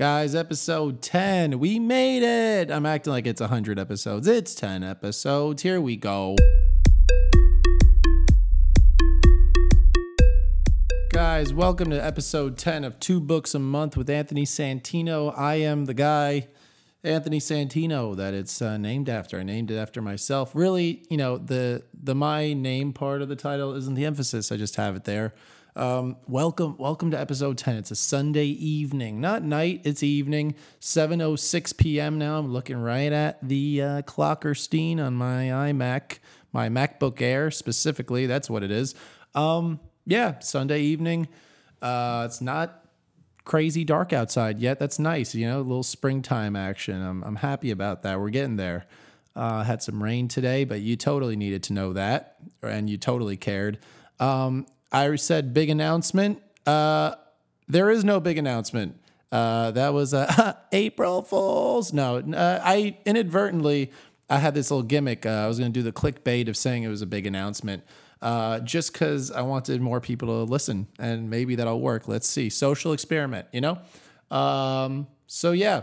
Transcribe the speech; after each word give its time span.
Guys, 0.00 0.34
episode 0.34 1.02
10. 1.02 1.58
We 1.58 1.78
made 1.78 2.22
it. 2.22 2.70
I'm 2.70 2.86
acting 2.86 3.12
like 3.12 3.26
it's 3.26 3.42
100 3.42 3.78
episodes. 3.78 4.26
It's 4.26 4.54
10 4.54 4.82
episodes. 4.82 5.60
Here 5.60 5.78
we 5.78 5.96
go. 5.96 6.36
Guys, 11.12 11.52
welcome 11.52 11.90
to 11.90 12.02
episode 12.02 12.56
10 12.56 12.84
of 12.84 12.98
Two 12.98 13.20
Books 13.20 13.54
a 13.54 13.58
Month 13.58 13.98
with 13.98 14.08
Anthony 14.08 14.46
Santino. 14.46 15.38
I 15.38 15.56
am 15.56 15.84
the 15.84 15.92
guy, 15.92 16.48
Anthony 17.04 17.38
Santino, 17.38 18.16
that 18.16 18.32
it's 18.32 18.62
uh, 18.62 18.78
named 18.78 19.10
after. 19.10 19.38
I 19.38 19.42
named 19.42 19.70
it 19.70 19.76
after 19.76 20.00
myself. 20.00 20.54
Really, 20.54 21.04
you 21.10 21.18
know, 21.18 21.36
the 21.36 21.82
the 21.92 22.14
my 22.14 22.54
name 22.54 22.94
part 22.94 23.20
of 23.20 23.28
the 23.28 23.36
title 23.36 23.74
isn't 23.74 23.92
the 23.92 24.06
emphasis. 24.06 24.50
I 24.50 24.56
just 24.56 24.76
have 24.76 24.96
it 24.96 25.04
there. 25.04 25.34
Um, 25.76 26.16
welcome, 26.26 26.76
welcome 26.78 27.12
to 27.12 27.20
episode 27.20 27.56
10. 27.56 27.76
It's 27.76 27.90
a 27.92 27.96
Sunday 27.96 28.46
evening, 28.46 29.20
not 29.20 29.44
night, 29.44 29.82
it's 29.84 30.02
evening, 30.02 30.56
7.06 30.80 31.76
p.m. 31.76 32.18
now. 32.18 32.38
I'm 32.38 32.52
looking 32.52 32.76
right 32.76 33.12
at 33.12 33.38
the 33.46 33.80
uh, 33.80 34.02
Clockerstein 34.02 34.98
on 34.98 35.14
my 35.14 35.44
iMac, 35.44 36.18
my 36.52 36.68
MacBook 36.68 37.22
Air 37.22 37.52
specifically. 37.52 38.26
That's 38.26 38.50
what 38.50 38.64
it 38.64 38.72
is. 38.72 38.96
Um, 39.36 39.78
yeah, 40.06 40.40
Sunday 40.40 40.80
evening. 40.80 41.28
Uh, 41.80 42.24
it's 42.26 42.40
not 42.40 42.84
crazy 43.44 43.84
dark 43.84 44.12
outside 44.12 44.58
yet. 44.58 44.80
That's 44.80 44.98
nice, 44.98 45.36
you 45.36 45.46
know, 45.46 45.60
a 45.60 45.62
little 45.62 45.84
springtime 45.84 46.56
action. 46.56 47.00
I'm, 47.00 47.22
I'm 47.22 47.36
happy 47.36 47.70
about 47.70 48.02
that. 48.02 48.18
We're 48.18 48.30
getting 48.30 48.56
there. 48.56 48.86
Uh, 49.36 49.62
had 49.62 49.80
some 49.84 50.02
rain 50.02 50.26
today, 50.26 50.64
but 50.64 50.80
you 50.80 50.96
totally 50.96 51.36
needed 51.36 51.62
to 51.62 51.72
know 51.72 51.92
that, 51.92 52.38
and 52.60 52.90
you 52.90 52.98
totally 52.98 53.36
cared. 53.36 53.78
Um, 54.18 54.66
I 54.92 55.14
said 55.16 55.54
big 55.54 55.70
announcement. 55.70 56.42
Uh, 56.66 57.14
there 57.68 57.90
is 57.90 58.04
no 58.04 58.20
big 58.20 58.38
announcement. 58.38 58.96
Uh, 59.30 59.70
that 59.70 59.92
was 59.92 60.12
uh, 60.12 60.54
April 60.72 61.22
Fools. 61.22 61.92
No, 61.92 62.18
uh, 62.18 62.60
I 62.62 62.96
inadvertently 63.04 63.92
I 64.28 64.38
had 64.38 64.54
this 64.54 64.70
little 64.70 64.82
gimmick. 64.82 65.24
Uh, 65.24 65.30
I 65.30 65.46
was 65.46 65.58
going 65.58 65.72
to 65.72 65.78
do 65.78 65.84
the 65.84 65.92
clickbait 65.92 66.48
of 66.48 66.56
saying 66.56 66.82
it 66.82 66.88
was 66.88 67.02
a 67.02 67.06
big 67.06 67.26
announcement, 67.26 67.84
uh, 68.22 68.60
just 68.60 68.92
because 68.92 69.30
I 69.30 69.42
wanted 69.42 69.80
more 69.80 70.00
people 70.00 70.28
to 70.28 70.50
listen, 70.50 70.88
and 70.98 71.30
maybe 71.30 71.54
that'll 71.54 71.80
work. 71.80 72.08
Let's 72.08 72.28
see. 72.28 72.50
Social 72.50 72.92
experiment, 72.92 73.46
you 73.52 73.60
know. 73.60 73.78
Um, 74.36 75.06
so 75.26 75.52
yeah, 75.52 75.82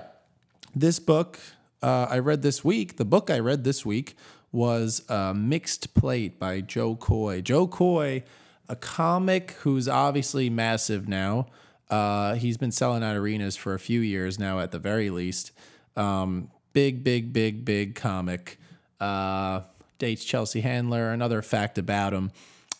this 0.76 1.00
book 1.00 1.40
I 1.82 2.20
read 2.20 2.42
this 2.42 2.66
week. 2.66 2.98
The 2.98 3.06
book 3.06 3.30
I 3.30 3.40
read 3.40 3.64
this 3.64 3.86
week 3.86 4.18
was 4.52 5.04
Mixed 5.10 5.94
Plate 5.94 6.38
by 6.38 6.60
Jo 6.60 6.96
Koy. 6.96 7.40
Jo 7.40 7.66
Koy 7.66 8.24
a 8.70 8.76
comic 8.76 9.52
who's 9.62 9.88
obviously 9.88 10.50
massive 10.50 11.08
now. 11.08 11.48
Uh, 11.90 12.36
he's 12.36 12.58
been 12.58 12.72
selling 12.72 13.04
out 13.04 13.16
arenas 13.16 13.56
for 13.56 13.74
a 13.74 13.80
few 13.80 14.02
years 14.02 14.38
now, 14.38 14.60
at 14.60 14.72
the 14.72 14.80
very 14.80 15.10
least. 15.10 15.52
Um, 15.96 16.52
big, 16.74 17.04
big, 17.04 17.32
big, 17.32 17.64
big 17.64 17.96
comic. 17.96 18.60
Uh, 19.00 19.62
dates 20.00 20.24
Chelsea 20.24 20.62
Handler. 20.62 21.12
Another 21.12 21.42
fact 21.42 21.78
about 21.78 22.14
him. 22.14 22.32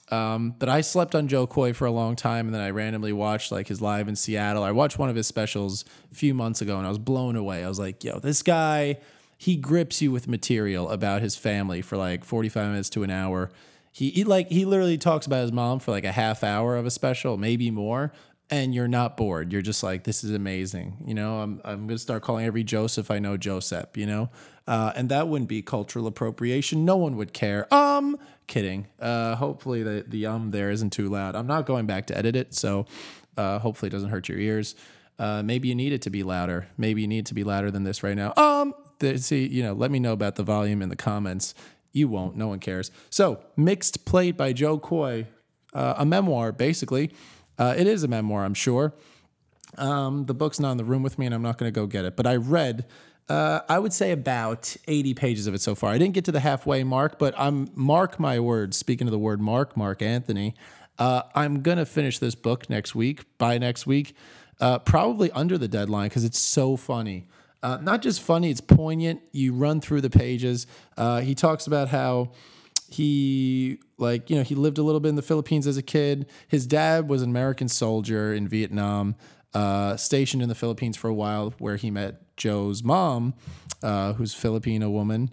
Um, 0.10 0.56
but 0.58 0.70
I 0.70 0.82
slept 0.82 1.16
on 1.16 1.28
Jo 1.28 1.48
Koy 1.48 1.74
for 1.74 1.86
a 1.86 1.92
long 1.92 2.16
time, 2.16 2.46
and 2.46 2.56
then 2.56 2.62
I 2.62 2.70
randomly 2.70 3.12
watched 3.12 3.52
like 3.52 3.68
his 3.68 3.82
live 3.82 4.08
in 4.08 4.16
Seattle. 4.16 4.64
I 4.64 4.72
watched 4.72 4.98
one 4.98 5.10
of 5.10 5.16
his 5.16 5.28
specials 5.28 5.84
a 6.12 6.16
few 6.16 6.34
months 6.34 6.62
ago, 6.62 6.78
and 6.78 6.86
I 6.86 6.90
was 6.90 6.98
blown 6.98 7.36
away. 7.36 7.64
I 7.64 7.68
was 7.68 7.80
like, 7.80 8.04
"Yo, 8.04 8.20
this 8.20 8.42
guy, 8.42 9.00
he 9.38 9.58
grips 9.58 10.02
you 10.02 10.12
with 10.12 10.28
material 10.28 10.90
about 10.90 11.22
his 11.22 11.36
family 11.36 11.82
for 11.82 11.98
like 11.98 12.24
forty-five 12.24 12.70
minutes 12.70 12.90
to 12.92 13.04
an 13.04 13.10
hour." 13.10 13.52
He, 13.98 14.12
he 14.12 14.24
like 14.26 14.52
he 14.52 14.66
literally 14.66 15.00
talks 15.00 15.26
about 15.26 15.42
his 15.42 15.52
mom 15.52 15.80
for 15.80 15.90
like 15.90 16.04
a 16.04 16.12
half 16.12 16.44
hour 16.44 16.78
of 16.78 16.86
a 16.86 16.92
special, 16.92 17.36
maybe 17.36 17.72
more, 17.72 18.14
and 18.48 18.76
you're 18.76 18.88
not 18.88 19.18
bored. 19.18 19.52
You're 19.52 19.64
just 19.64 19.82
like, 19.82 20.04
this 20.04 20.24
is 20.24 20.30
amazing. 20.30 20.98
You 21.04 21.16
know, 21.16 21.40
I'm 21.40 21.60
I'm 21.66 21.88
gonna 21.88 21.98
start 21.98 22.22
calling 22.22 22.46
every 22.46 22.64
Joseph 22.64 23.10
I 23.10 23.18
know 23.18 23.38
Joseph. 23.38 23.98
You 23.98 24.06
know, 24.06 24.30
uh, 24.68 24.94
and 24.96 25.10
that 25.10 25.28
wouldn't 25.28 25.50
be 25.50 25.64
cultural 25.64 26.06
appropriation. 26.06 26.86
No 26.86 26.96
one 26.96 27.18
would 27.18 27.34
care. 27.34 27.74
Um, 27.74 28.20
kidding. 28.46 28.86
Uh, 29.00 29.34
hopefully 29.34 29.82
the 29.82 30.06
the 30.08 30.28
um 30.28 30.52
there 30.52 30.70
isn't 30.70 30.92
too 30.92 31.10
loud. 31.10 31.36
I'm 31.36 31.48
not 31.48 31.66
going 31.66 31.88
back 31.88 32.06
to 32.08 32.16
edit 32.16 32.36
it, 32.36 32.54
so 32.54 32.86
uh, 33.36 33.58
hopefully 33.58 33.88
it 33.88 33.94
doesn't 33.94 34.10
hurt 34.10 34.30
your 34.30 34.38
ears. 34.38 34.76
Uh, 35.18 35.42
maybe 35.42 35.70
you 35.70 35.76
need 35.76 35.92
it 35.92 36.04
to 36.04 36.12
be 36.12 36.22
louder. 36.22 36.68
Maybe 36.78 37.02
you 37.02 37.08
need 37.08 37.26
to 37.26 37.34
be 37.34 37.44
louder 37.44 37.72
than 37.72 37.84
this 37.84 38.04
right 38.04 38.16
now. 38.16 38.32
Um, 38.38 38.76
see, 39.16 39.48
you 39.48 39.64
know, 39.64 39.74
let 39.74 39.90
me 39.90 40.00
know 40.00 40.14
about 40.14 40.36
the 40.36 40.44
volume 40.44 40.84
in 40.84 40.90
the 40.90 40.96
comments 40.96 41.56
you 41.98 42.08
won't. 42.08 42.36
No 42.36 42.48
one 42.48 42.60
cares. 42.60 42.92
So, 43.10 43.40
Mixed 43.56 44.06
Plate 44.06 44.38
by 44.38 44.54
Jo 44.54 44.78
Koy, 44.78 45.28
uh, 45.74 45.96
a 45.98 46.06
memoir, 46.06 46.52
basically. 46.52 47.12
Uh, 47.58 47.74
it 47.78 47.88
is 47.88 48.04
a 48.04 48.08
memoir, 48.08 48.46
I'm 48.46 48.54
sure. 48.54 48.94
Um, 49.78 50.26
the 50.26 50.34
book's 50.34 50.60
not 50.60 50.72
in 50.72 50.78
the 50.78 50.86
room 50.86 51.04
with 51.04 51.20
me, 51.20 51.26
and 51.26 51.36
I'm 51.36 51.42
not 51.42 51.58
going 51.58 51.72
to 51.72 51.78
go 51.78 51.88
get 51.88 52.06
it. 52.06 52.16
But 52.16 52.28
I 52.28 52.36
read, 52.36 52.86
uh, 53.30 53.62
I 53.68 53.80
would 53.80 53.94
say 53.94 54.12
about 54.12 54.76
80 54.88 55.14
pages 55.16 55.48
of 55.48 55.54
it 55.54 55.62
so 55.62 55.76
far. 55.76 55.92
I 55.92 55.98
didn't 55.98 56.14
get 56.14 56.26
to 56.26 56.32
the 56.32 56.40
halfway 56.40 56.84
mark, 56.84 57.20
but 57.20 57.34
I'm 57.38 57.70
mark 57.76 58.20
my 58.20 58.40
words. 58.40 58.78
Speaking 58.78 59.08
of 59.08 59.12
the 59.12 59.20
word 59.20 59.42
mark, 59.42 59.76
Mark 59.76 60.02
Anthony, 60.02 60.56
uh, 60.98 61.24
I'm 61.36 61.62
gonna 61.62 61.86
finish 61.86 62.20
this 62.20 62.36
book 62.36 62.70
next 62.70 62.96
week. 62.96 63.26
By 63.38 63.58
next 63.58 63.86
week, 63.86 64.16
uh, 64.60 64.80
probably 64.80 65.30
under 65.32 65.58
the 65.58 65.68
deadline 65.68 66.10
because 66.10 66.24
it's 66.24 66.40
so 66.40 66.78
funny. 66.78 67.28
Uh, 67.64 67.78
not 67.82 68.02
just 68.02 68.22
funny, 68.22 68.50
it's 68.52 68.62
poignant. 68.62 69.22
You 69.32 69.54
run 69.54 69.82
through 69.82 70.02
the 70.02 70.10
pages. 70.10 70.68
Uh, 70.96 71.22
he 71.22 71.34
talks 71.36 71.68
about 71.68 71.90
how 71.90 72.32
he 72.90 73.80
like 73.98 74.30
you 74.30 74.36
know 74.36 74.44
he 74.44 74.56
lived 74.56 74.78
a 74.78 74.84
little 74.84 75.00
bit 75.02 75.10
in 75.10 75.16
the 75.16 75.22
Philippines 75.22 75.68
as 75.68 75.78
a 75.78 75.82
kid. 75.82 76.28
His 76.48 76.66
dad 76.66 77.10
was 77.10 77.22
an 77.22 77.30
American 77.30 77.68
soldier 77.68 78.34
in 78.34 78.48
Vietnam, 78.48 79.16
uh, 79.54 79.98
stationed 79.98 80.42
in 80.44 80.50
the 80.50 80.56
Philippines 80.56 80.96
for 80.98 81.10
a 81.10 81.14
while, 81.14 81.54
where 81.60 81.76
he 81.76 81.92
met 81.92 82.36
Joe's 82.38 82.84
mom, 82.84 83.34
uh, 83.84 84.14
who's 84.14 84.34
Filipino 84.34 84.90
woman, 84.90 85.32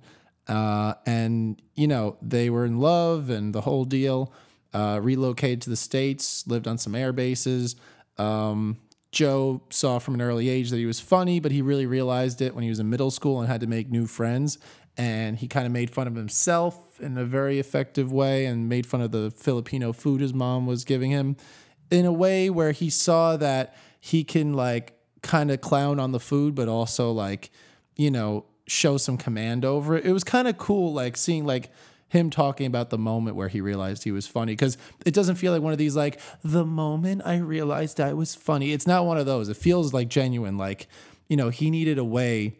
uh, 0.48 0.94
and 1.06 1.60
you 1.74 1.86
know 1.86 2.16
they 2.22 2.50
were 2.50 2.64
in 2.64 2.78
love 2.78 3.30
and 3.30 3.54
the 3.54 3.62
whole 3.62 3.84
deal. 3.84 4.32
Uh, 4.72 4.98
relocated 5.00 5.62
to 5.62 5.70
the 5.70 5.76
states, 5.76 6.44
lived 6.48 6.66
on 6.66 6.76
some 6.78 6.96
air 6.96 7.12
bases. 7.12 7.76
Um, 8.18 8.76
Joe 9.14 9.62
saw 9.70 9.98
from 9.98 10.14
an 10.14 10.20
early 10.20 10.48
age 10.48 10.70
that 10.70 10.76
he 10.76 10.86
was 10.86 11.00
funny, 11.00 11.40
but 11.40 11.52
he 11.52 11.62
really 11.62 11.86
realized 11.86 12.42
it 12.42 12.54
when 12.54 12.64
he 12.64 12.68
was 12.68 12.80
in 12.80 12.90
middle 12.90 13.10
school 13.10 13.40
and 13.40 13.48
had 13.48 13.60
to 13.62 13.66
make 13.66 13.88
new 13.88 14.06
friends. 14.06 14.58
And 14.96 15.38
he 15.38 15.48
kind 15.48 15.66
of 15.66 15.72
made 15.72 15.90
fun 15.90 16.06
of 16.06 16.14
himself 16.14 17.00
in 17.00 17.16
a 17.16 17.24
very 17.24 17.58
effective 17.58 18.12
way 18.12 18.44
and 18.46 18.68
made 18.68 18.86
fun 18.86 19.00
of 19.00 19.12
the 19.12 19.30
Filipino 19.30 19.92
food 19.92 20.20
his 20.20 20.34
mom 20.34 20.66
was 20.66 20.84
giving 20.84 21.10
him 21.10 21.36
in 21.90 22.04
a 22.04 22.12
way 22.12 22.50
where 22.50 22.72
he 22.72 22.90
saw 22.90 23.36
that 23.36 23.76
he 24.00 24.24
can 24.24 24.52
like 24.52 24.98
kind 25.22 25.50
of 25.50 25.60
clown 25.60 25.98
on 25.98 26.12
the 26.12 26.20
food, 26.20 26.54
but 26.54 26.68
also 26.68 27.10
like, 27.10 27.50
you 27.96 28.10
know, 28.10 28.44
show 28.66 28.96
some 28.96 29.16
command 29.16 29.64
over 29.64 29.96
it. 29.96 30.04
It 30.04 30.12
was 30.12 30.24
kind 30.24 30.48
of 30.48 30.58
cool, 30.58 30.92
like 30.92 31.16
seeing 31.16 31.44
like 31.44 31.70
him 32.08 32.30
talking 32.30 32.66
about 32.66 32.90
the 32.90 32.98
moment 32.98 33.36
where 33.36 33.48
he 33.48 33.60
realized 33.60 34.04
he 34.04 34.12
was 34.12 34.26
funny 34.26 34.52
because 34.52 34.78
it 35.04 35.14
doesn't 35.14 35.36
feel 35.36 35.52
like 35.52 35.62
one 35.62 35.72
of 35.72 35.78
these 35.78 35.96
like 35.96 36.20
the 36.42 36.64
moment 36.64 37.22
I 37.24 37.38
realized 37.38 38.00
I 38.00 38.12
was 38.12 38.34
funny. 38.34 38.72
It's 38.72 38.86
not 38.86 39.04
one 39.04 39.18
of 39.18 39.26
those. 39.26 39.48
It 39.48 39.56
feels 39.56 39.92
like 39.92 40.08
genuine. 40.08 40.56
Like 40.56 40.88
you 41.28 41.36
know, 41.36 41.48
he 41.48 41.70
needed 41.70 41.98
a 41.98 42.04
way 42.04 42.58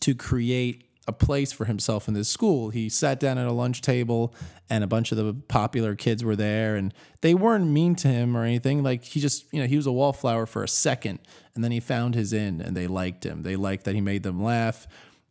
to 0.00 0.14
create 0.14 0.84
a 1.08 1.12
place 1.12 1.52
for 1.52 1.64
himself 1.64 2.06
in 2.06 2.12
this 2.12 2.28
school. 2.28 2.68
He 2.68 2.90
sat 2.90 3.18
down 3.18 3.38
at 3.38 3.46
a 3.46 3.52
lunch 3.52 3.80
table 3.80 4.34
and 4.68 4.84
a 4.84 4.86
bunch 4.86 5.10
of 5.10 5.16
the 5.16 5.32
popular 5.32 5.96
kids 5.96 6.22
were 6.22 6.36
there 6.36 6.76
and 6.76 6.92
they 7.22 7.34
weren't 7.34 7.66
mean 7.66 7.94
to 7.96 8.08
him 8.08 8.36
or 8.36 8.44
anything. 8.44 8.82
Like 8.82 9.02
he 9.04 9.18
just, 9.18 9.50
you 9.50 9.60
know, 9.60 9.66
he 9.66 9.76
was 9.76 9.86
a 9.86 9.92
wallflower 9.92 10.44
for 10.44 10.62
a 10.62 10.68
second 10.68 11.20
and 11.54 11.64
then 11.64 11.72
he 11.72 11.80
found 11.80 12.14
his 12.14 12.34
in 12.34 12.60
and 12.60 12.76
they 12.76 12.86
liked 12.86 13.24
him. 13.24 13.42
They 13.42 13.56
liked 13.56 13.84
that 13.84 13.94
he 13.94 14.02
made 14.02 14.22
them 14.22 14.42
laugh 14.42 14.86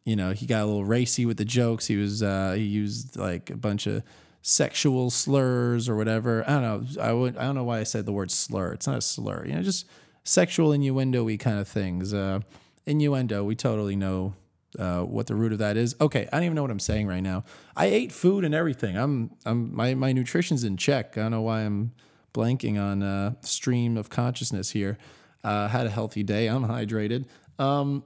you 0.07 0.15
know, 0.15 0.31
he 0.31 0.45
got 0.45 0.63
a 0.63 0.65
little 0.65 0.85
racy 0.85 1.25
with 1.25 1.35
the 1.35 1.43
jokes. 1.43 1.85
He 1.85 1.97
was 1.97 2.23
uh, 2.23 2.53
he 2.55 2.63
used 2.63 3.17
like 3.17 3.49
a 3.49 3.57
bunch 3.57 3.87
of 3.87 4.03
sexual 4.41 5.09
slurs 5.09 5.89
or 5.89 5.97
whatever. 5.97 6.45
I 6.47 6.61
don't 6.61 6.61
know. 6.95 7.03
I 7.03 7.11
would 7.11 7.35
I 7.35 7.41
don't 7.41 7.55
know 7.55 7.65
why 7.65 7.81
I 7.81 7.83
said 7.83 8.05
the 8.05 8.13
word 8.13 8.31
slur. 8.31 8.71
It's 8.71 8.87
not 8.87 8.97
a 8.97 9.01
slur. 9.01 9.43
You 9.45 9.55
know, 9.55 9.63
just 9.63 9.85
sexual 10.23 10.71
innuendo-y 10.71 11.35
kind 11.35 11.59
of 11.59 11.67
things. 11.67 12.13
Uh, 12.13 12.39
innuendo. 12.85 13.43
We 13.43 13.55
totally 13.55 13.97
know 13.97 14.33
uh, 14.79 15.01
what 15.01 15.27
the 15.27 15.35
root 15.35 15.51
of 15.51 15.59
that 15.59 15.75
is. 15.75 15.93
Okay, 15.99 16.29
I 16.31 16.37
don't 16.37 16.45
even 16.45 16.55
know 16.55 16.61
what 16.61 16.71
I'm 16.71 16.79
saying 16.79 17.07
right 17.07 17.19
now. 17.19 17.43
I 17.75 17.87
ate 17.87 18.13
food 18.13 18.45
and 18.45 18.55
everything. 18.55 18.95
I'm 18.95 19.31
I'm 19.45 19.75
my 19.75 19.93
my 19.93 20.13
nutrition's 20.13 20.63
in 20.63 20.77
check. 20.77 21.17
I 21.17 21.23
don't 21.23 21.31
know 21.31 21.41
why 21.41 21.63
I'm 21.63 21.91
blanking 22.33 22.81
on 22.81 23.03
uh, 23.03 23.33
stream 23.41 23.97
of 23.97 24.09
consciousness 24.09 24.69
here. 24.69 24.97
Uh, 25.43 25.67
had 25.67 25.85
a 25.85 25.89
healthy 25.89 26.23
day. 26.23 26.47
I'm 26.47 26.63
hydrated. 26.63 27.25
Um, 27.59 28.05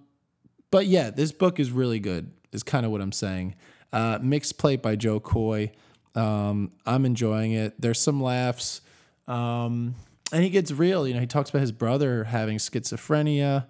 but 0.71 0.87
yeah, 0.87 1.09
this 1.09 1.31
book 1.31 1.59
is 1.59 1.71
really 1.71 1.99
good. 1.99 2.31
Is 2.51 2.63
kind 2.63 2.85
of 2.85 2.91
what 2.91 3.01
I'm 3.01 3.11
saying. 3.11 3.55
Uh, 3.93 4.19
Mixed 4.21 4.57
Plate 4.57 4.81
by 4.81 4.95
Jo 4.95 5.19
Koy. 5.19 5.71
Um, 6.15 6.71
I'm 6.85 7.05
enjoying 7.05 7.53
it. 7.53 7.79
There's 7.79 7.99
some 7.99 8.21
laughs, 8.21 8.81
um, 9.27 9.95
and 10.33 10.43
he 10.43 10.49
gets 10.49 10.71
real. 10.71 11.07
You 11.07 11.13
know, 11.13 11.19
he 11.19 11.27
talks 11.27 11.49
about 11.49 11.61
his 11.61 11.71
brother 11.71 12.25
having 12.25 12.57
schizophrenia, 12.57 13.67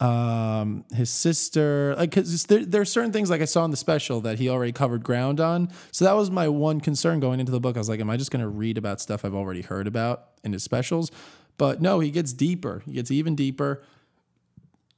um, 0.00 0.84
his 0.94 1.10
sister. 1.10 1.94
Like, 1.96 2.12
cause 2.12 2.44
there, 2.44 2.64
there 2.64 2.80
are 2.80 2.86
certain 2.86 3.12
things 3.12 3.28
like 3.28 3.42
I 3.42 3.46
saw 3.46 3.64
in 3.64 3.70
the 3.70 3.76
special 3.76 4.22
that 4.22 4.38
he 4.38 4.48
already 4.48 4.72
covered 4.72 5.04
ground 5.04 5.40
on. 5.40 5.70
So 5.92 6.06
that 6.06 6.12
was 6.12 6.30
my 6.30 6.48
one 6.48 6.80
concern 6.80 7.20
going 7.20 7.40
into 7.40 7.52
the 7.52 7.60
book. 7.60 7.76
I 7.76 7.80
was 7.80 7.88
like, 7.88 8.00
am 8.00 8.08
I 8.08 8.16
just 8.16 8.30
going 8.30 8.42
to 8.42 8.48
read 8.48 8.78
about 8.78 9.00
stuff 9.00 9.24
I've 9.24 9.34
already 9.34 9.62
heard 9.62 9.86
about 9.86 10.28
in 10.42 10.52
his 10.54 10.62
specials? 10.62 11.10
But 11.58 11.82
no, 11.82 12.00
he 12.00 12.10
gets 12.10 12.32
deeper. 12.32 12.82
He 12.86 12.92
gets 12.92 13.10
even 13.10 13.34
deeper 13.34 13.82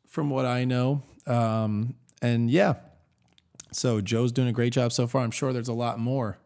from 0.06 0.30
what 0.30 0.46
I 0.46 0.64
know. 0.64 1.02
Um, 1.26 1.94
and 2.22 2.50
yeah, 2.50 2.74
so 3.72 4.00
Joe's 4.00 4.32
doing 4.32 4.48
a 4.48 4.52
great 4.52 4.72
job 4.72 4.92
so 4.92 5.06
far. 5.06 5.22
I'm 5.22 5.30
sure 5.30 5.52
there's 5.52 5.68
a 5.68 5.74
lot 5.74 5.98
more 5.98 6.38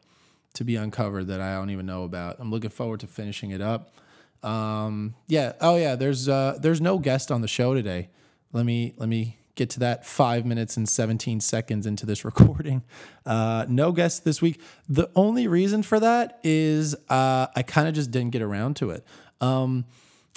to 0.54 0.64
be 0.64 0.76
uncovered 0.76 1.28
that 1.28 1.40
I 1.40 1.54
don't 1.54 1.70
even 1.70 1.86
know 1.86 2.04
about. 2.04 2.36
I'm 2.40 2.50
looking 2.50 2.70
forward 2.70 3.00
to 3.00 3.06
finishing 3.06 3.50
it 3.50 3.60
up. 3.60 3.94
Um, 4.42 5.14
yeah. 5.28 5.52
Oh 5.60 5.76
yeah. 5.76 5.96
There's 5.96 6.28
uh, 6.28 6.58
there's 6.60 6.80
no 6.80 6.98
guest 6.98 7.30
on 7.30 7.40
the 7.40 7.48
show 7.48 7.74
today. 7.74 8.08
Let 8.52 8.64
me 8.64 8.94
let 8.96 9.08
me 9.08 9.36
get 9.54 9.70
to 9.70 9.80
that 9.80 10.06
five 10.06 10.46
minutes 10.46 10.76
and 10.76 10.88
17 10.88 11.40
seconds 11.40 11.86
into 11.86 12.06
this 12.06 12.24
recording. 12.24 12.82
Uh, 13.26 13.66
no 13.68 13.92
guest 13.92 14.24
this 14.24 14.40
week. 14.40 14.60
The 14.88 15.10
only 15.14 15.46
reason 15.46 15.82
for 15.82 16.00
that 16.00 16.40
is 16.42 16.94
uh, 17.08 17.46
I 17.54 17.62
kind 17.62 17.86
of 17.86 17.94
just 17.94 18.10
didn't 18.10 18.30
get 18.30 18.42
around 18.42 18.76
to 18.76 18.90
it. 18.90 19.04
Um, 19.40 19.84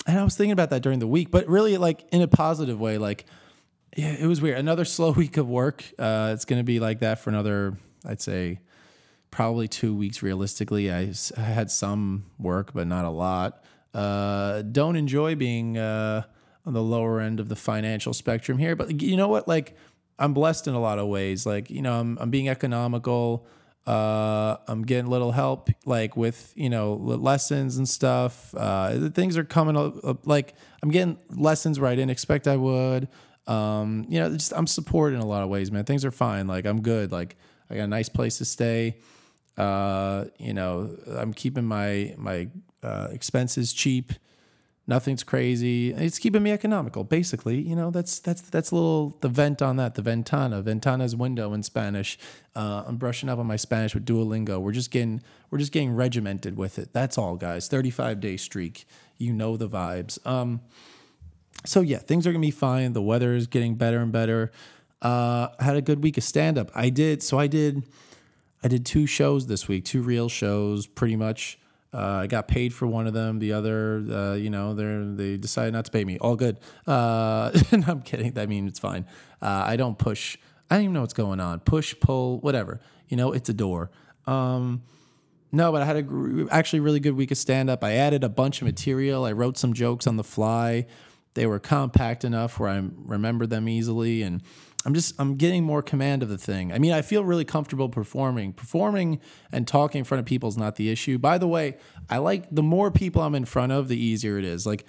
and 0.05 0.19
I 0.19 0.23
was 0.23 0.35
thinking 0.35 0.51
about 0.51 0.69
that 0.71 0.81
during 0.81 0.99
the 0.99 1.07
week, 1.07 1.31
but 1.31 1.47
really 1.47 1.77
like 1.77 2.05
in 2.11 2.21
a 2.21 2.27
positive 2.27 2.79
way. 2.79 2.97
Like, 2.97 3.25
yeah, 3.95 4.15
it 4.19 4.25
was 4.25 4.41
weird. 4.41 4.57
Another 4.57 4.85
slow 4.85 5.11
week 5.11 5.37
of 5.37 5.47
work. 5.47 5.83
Uh, 5.97 6.31
it's 6.33 6.45
going 6.45 6.59
to 6.59 6.63
be 6.63 6.79
like 6.79 6.99
that 6.99 7.19
for 7.19 7.29
another, 7.29 7.77
I'd 8.05 8.21
say, 8.21 8.59
probably 9.31 9.67
two 9.67 9.95
weeks 9.95 10.21
realistically. 10.21 10.91
I, 10.91 11.13
I 11.37 11.41
had 11.41 11.71
some 11.71 12.25
work, 12.37 12.73
but 12.73 12.87
not 12.87 13.05
a 13.05 13.09
lot. 13.09 13.63
Uh, 13.93 14.63
don't 14.63 14.95
enjoy 14.95 15.35
being 15.35 15.77
uh, 15.77 16.23
on 16.65 16.73
the 16.73 16.81
lower 16.81 17.19
end 17.19 17.39
of 17.39 17.49
the 17.49 17.55
financial 17.55 18.13
spectrum 18.13 18.57
here. 18.57 18.75
But 18.75 19.01
you 19.01 19.15
know 19.15 19.27
what? 19.27 19.47
Like, 19.47 19.75
I'm 20.19 20.33
blessed 20.33 20.67
in 20.67 20.73
a 20.73 20.79
lot 20.79 20.99
of 20.99 21.07
ways. 21.07 21.45
Like, 21.45 21.69
you 21.69 21.81
know, 21.81 21.99
I'm, 21.99 22.17
I'm 22.19 22.29
being 22.29 22.49
economical. 22.49 23.45
Uh, 23.85 24.57
I'm 24.67 24.83
getting 24.83 25.07
little 25.07 25.31
help, 25.33 25.69
like 25.85 26.15
with 26.15 26.53
you 26.55 26.69
know 26.69 26.93
lessons 26.93 27.77
and 27.77 27.87
stuff. 27.87 28.53
Uh, 28.55 29.09
things 29.09 29.37
are 29.37 29.43
coming 29.43 29.75
up. 29.75 30.25
Like 30.25 30.53
I'm 30.81 30.89
getting 30.89 31.17
lessons 31.29 31.79
where 31.79 31.89
I 31.89 31.95
didn't 31.95 32.11
expect 32.11 32.47
I 32.47 32.55
would. 32.55 33.09
Um, 33.45 34.05
you 34.07 34.19
know, 34.21 34.29
just 34.31 34.53
I'm 34.55 34.67
supported 34.67 35.17
in 35.17 35.21
a 35.21 35.25
lot 35.25 35.43
of 35.43 35.49
ways, 35.49 35.71
man. 35.71 35.83
Things 35.83 36.05
are 36.05 36.11
fine. 36.11 36.47
Like 36.47 36.65
I'm 36.65 36.81
good. 36.81 37.11
Like 37.11 37.35
I 37.69 37.75
got 37.75 37.83
a 37.83 37.87
nice 37.87 38.09
place 38.09 38.37
to 38.37 38.45
stay. 38.45 38.99
Uh, 39.57 40.25
you 40.39 40.53
know, 40.53 40.95
I'm 41.07 41.33
keeping 41.33 41.65
my 41.65 42.15
my 42.17 42.47
uh, 42.81 43.09
expenses 43.11 43.73
cheap 43.73 44.13
nothing's 44.87 45.23
crazy. 45.23 45.93
It's 45.93 46.19
keeping 46.19 46.43
me 46.43 46.51
economical, 46.51 47.03
basically. 47.03 47.59
You 47.61 47.75
know, 47.75 47.91
that's 47.91 48.19
that's 48.19 48.41
that's 48.41 48.71
a 48.71 48.75
little 48.75 49.17
the 49.21 49.29
vent 49.29 49.61
on 49.61 49.77
that, 49.77 49.95
the 49.95 50.01
ventana, 50.01 50.61
ventana's 50.61 51.15
window 51.15 51.53
in 51.53 51.63
Spanish. 51.63 52.17
Uh, 52.55 52.83
I'm 52.85 52.97
brushing 52.97 53.29
up 53.29 53.39
on 53.39 53.47
my 53.47 53.55
Spanish 53.55 53.93
with 53.93 54.05
Duolingo. 54.05 54.59
We're 54.59 54.71
just 54.71 54.91
getting 54.91 55.21
we're 55.49 55.59
just 55.59 55.71
getting 55.71 55.95
regimented 55.95 56.57
with 56.57 56.77
it. 56.79 56.93
That's 56.93 57.17
all, 57.17 57.35
guys. 57.35 57.67
35 57.67 58.19
day 58.19 58.37
streak. 58.37 58.85
You 59.17 59.33
know 59.33 59.57
the 59.57 59.69
vibes. 59.69 60.25
Um, 60.25 60.61
so 61.65 61.81
yeah, 61.81 61.99
things 61.99 62.27
are 62.27 62.31
gonna 62.31 62.41
be 62.41 62.51
fine. 62.51 62.93
The 62.93 63.01
weather 63.01 63.33
is 63.33 63.47
getting 63.47 63.75
better 63.75 63.99
and 63.99 64.11
better. 64.11 64.51
Uh, 65.01 65.49
I 65.59 65.63
had 65.63 65.75
a 65.75 65.81
good 65.81 66.03
week 66.03 66.17
of 66.17 66.23
stand 66.23 66.57
up. 66.57 66.71
I 66.75 66.89
did 66.89 67.23
so 67.23 67.39
I 67.39 67.47
did 67.47 67.83
I 68.63 68.69
did 68.69 68.85
two 68.85 69.05
shows 69.05 69.47
this 69.47 69.67
week, 69.67 69.83
two 69.83 70.01
real 70.01 70.29
shows, 70.29 70.87
pretty 70.87 71.15
much. 71.17 71.59
Uh, 71.93 72.21
I 72.23 72.27
got 72.27 72.47
paid 72.47 72.73
for 72.73 72.87
one 72.87 73.05
of 73.05 73.13
them. 73.13 73.39
The 73.39 73.53
other, 73.53 74.03
uh, 74.09 74.33
you 74.33 74.49
know, 74.49 74.73
they 74.73 75.23
they 75.23 75.37
decided 75.37 75.73
not 75.73 75.85
to 75.85 75.91
pay 75.91 76.03
me. 76.03 76.17
All 76.17 76.35
good. 76.35 76.57
Uh, 76.87 77.51
I'm 77.71 78.01
kidding. 78.01 78.37
I 78.37 78.45
mean, 78.45 78.67
it's 78.67 78.79
fine. 78.79 79.05
Uh, 79.41 79.63
I 79.65 79.75
don't 79.75 79.97
push. 79.97 80.37
I 80.69 80.75
don't 80.75 80.85
even 80.85 80.93
know 80.93 81.01
what's 81.01 81.13
going 81.13 81.39
on. 81.39 81.59
Push, 81.59 81.95
pull, 81.99 82.39
whatever. 82.39 82.79
You 83.09 83.17
know, 83.17 83.31
it's 83.31 83.49
a 83.49 83.53
door. 83.53 83.91
Um, 84.25 84.81
no, 85.51 85.71
but 85.71 85.83
I 85.83 85.85
had 85.85 85.97
a 85.97 86.47
actually 86.49 86.79
really 86.79 86.99
good 86.99 87.15
week 87.15 87.29
of 87.29 87.37
stand 87.37 87.69
up. 87.69 87.83
I 87.83 87.93
added 87.93 88.23
a 88.23 88.29
bunch 88.29 88.61
of 88.61 88.65
material. 88.65 89.23
I 89.23 89.33
wrote 89.33 89.57
some 89.57 89.73
jokes 89.73 90.07
on 90.07 90.17
the 90.17 90.23
fly. 90.23 90.87
They 91.35 91.45
were 91.45 91.59
compact 91.59 92.23
enough 92.23 92.59
where 92.59 92.69
I 92.69 92.83
remember 93.05 93.45
them 93.45 93.69
easily 93.69 94.23
and 94.23 94.41
I'm 94.85 94.93
just 94.93 95.13
I'm 95.19 95.35
getting 95.35 95.63
more 95.63 95.81
command 95.81 96.23
of 96.23 96.29
the 96.29 96.37
thing. 96.37 96.73
I 96.73 96.79
mean, 96.79 96.91
I 96.91 97.01
feel 97.01 97.23
really 97.23 97.45
comfortable 97.45 97.89
performing. 97.89 98.53
Performing 98.53 99.19
and 99.51 99.67
talking 99.67 99.99
in 99.99 100.05
front 100.05 100.19
of 100.19 100.25
people 100.25 100.49
is 100.49 100.57
not 100.57 100.75
the 100.75 100.89
issue. 100.89 101.17
By 101.17 101.37
the 101.37 101.47
way, 101.47 101.77
I 102.09 102.17
like 102.17 102.47
the 102.51 102.63
more 102.63 102.91
people 102.91 103.21
I'm 103.21 103.35
in 103.35 103.45
front 103.45 103.71
of, 103.71 103.87
the 103.87 103.97
easier 103.97 104.37
it 104.37 104.45
is. 104.45 104.65
Like 104.65 104.85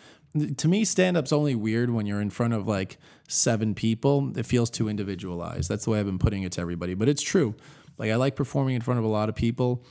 to 0.57 0.69
me, 0.69 0.85
stand 0.85 1.17
up's 1.17 1.33
only 1.33 1.55
weird 1.55 1.91
when 1.91 2.07
you're 2.07 2.21
in 2.21 2.31
front 2.31 2.55
of 2.55 2.67
like 2.67 2.99
seven 3.29 3.75
people. 3.75 4.37
It 4.37 4.47
feels 4.47 4.69
too 4.69 4.89
individualized. 4.89 5.69
That's 5.69 5.85
the 5.85 5.91
way 5.91 6.01
I've 6.01 6.07
been 6.07 6.19
putting 6.19 6.43
it 6.43 6.53
to 6.53 6.61
everybody. 6.61 6.95
But 6.95 7.09
it's 7.09 7.23
true. 7.23 7.55
Like 7.99 8.11
I 8.11 8.17
like 8.17 8.35
performing 8.35 8.75
in 8.75 8.81
front 8.81 8.99
of 8.99 9.05
a 9.05 9.09
lot 9.09 9.29
of 9.29 9.37
people. 9.37 9.85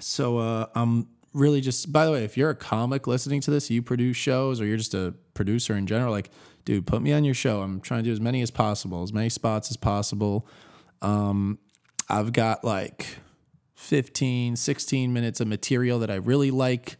So 0.00 0.38
uh, 0.38 0.66
I'm 0.74 1.06
really 1.32 1.60
just. 1.60 1.92
By 1.92 2.04
the 2.04 2.10
way, 2.10 2.24
if 2.24 2.36
you're 2.36 2.50
a 2.50 2.56
comic 2.56 3.06
listening 3.06 3.40
to 3.42 3.52
this, 3.52 3.70
you 3.70 3.80
produce 3.80 4.16
shows, 4.16 4.60
or 4.60 4.66
you're 4.66 4.76
just 4.76 4.94
a 4.94 5.14
producer 5.34 5.76
in 5.76 5.86
general, 5.86 6.10
like 6.10 6.30
dude, 6.64 6.86
put 6.86 7.02
me 7.02 7.12
on 7.12 7.24
your 7.24 7.34
show. 7.34 7.62
I'm 7.62 7.80
trying 7.80 8.02
to 8.02 8.08
do 8.08 8.12
as 8.12 8.20
many 8.20 8.42
as 8.42 8.50
possible, 8.50 9.02
as 9.02 9.12
many 9.12 9.28
spots 9.28 9.70
as 9.70 9.76
possible. 9.76 10.46
Um, 11.02 11.58
I've 12.08 12.32
got 12.32 12.64
like 12.64 13.18
15, 13.74 14.56
16 14.56 15.12
minutes 15.12 15.40
of 15.40 15.48
material 15.48 15.98
that 16.00 16.10
I 16.10 16.16
really 16.16 16.50
like, 16.50 16.96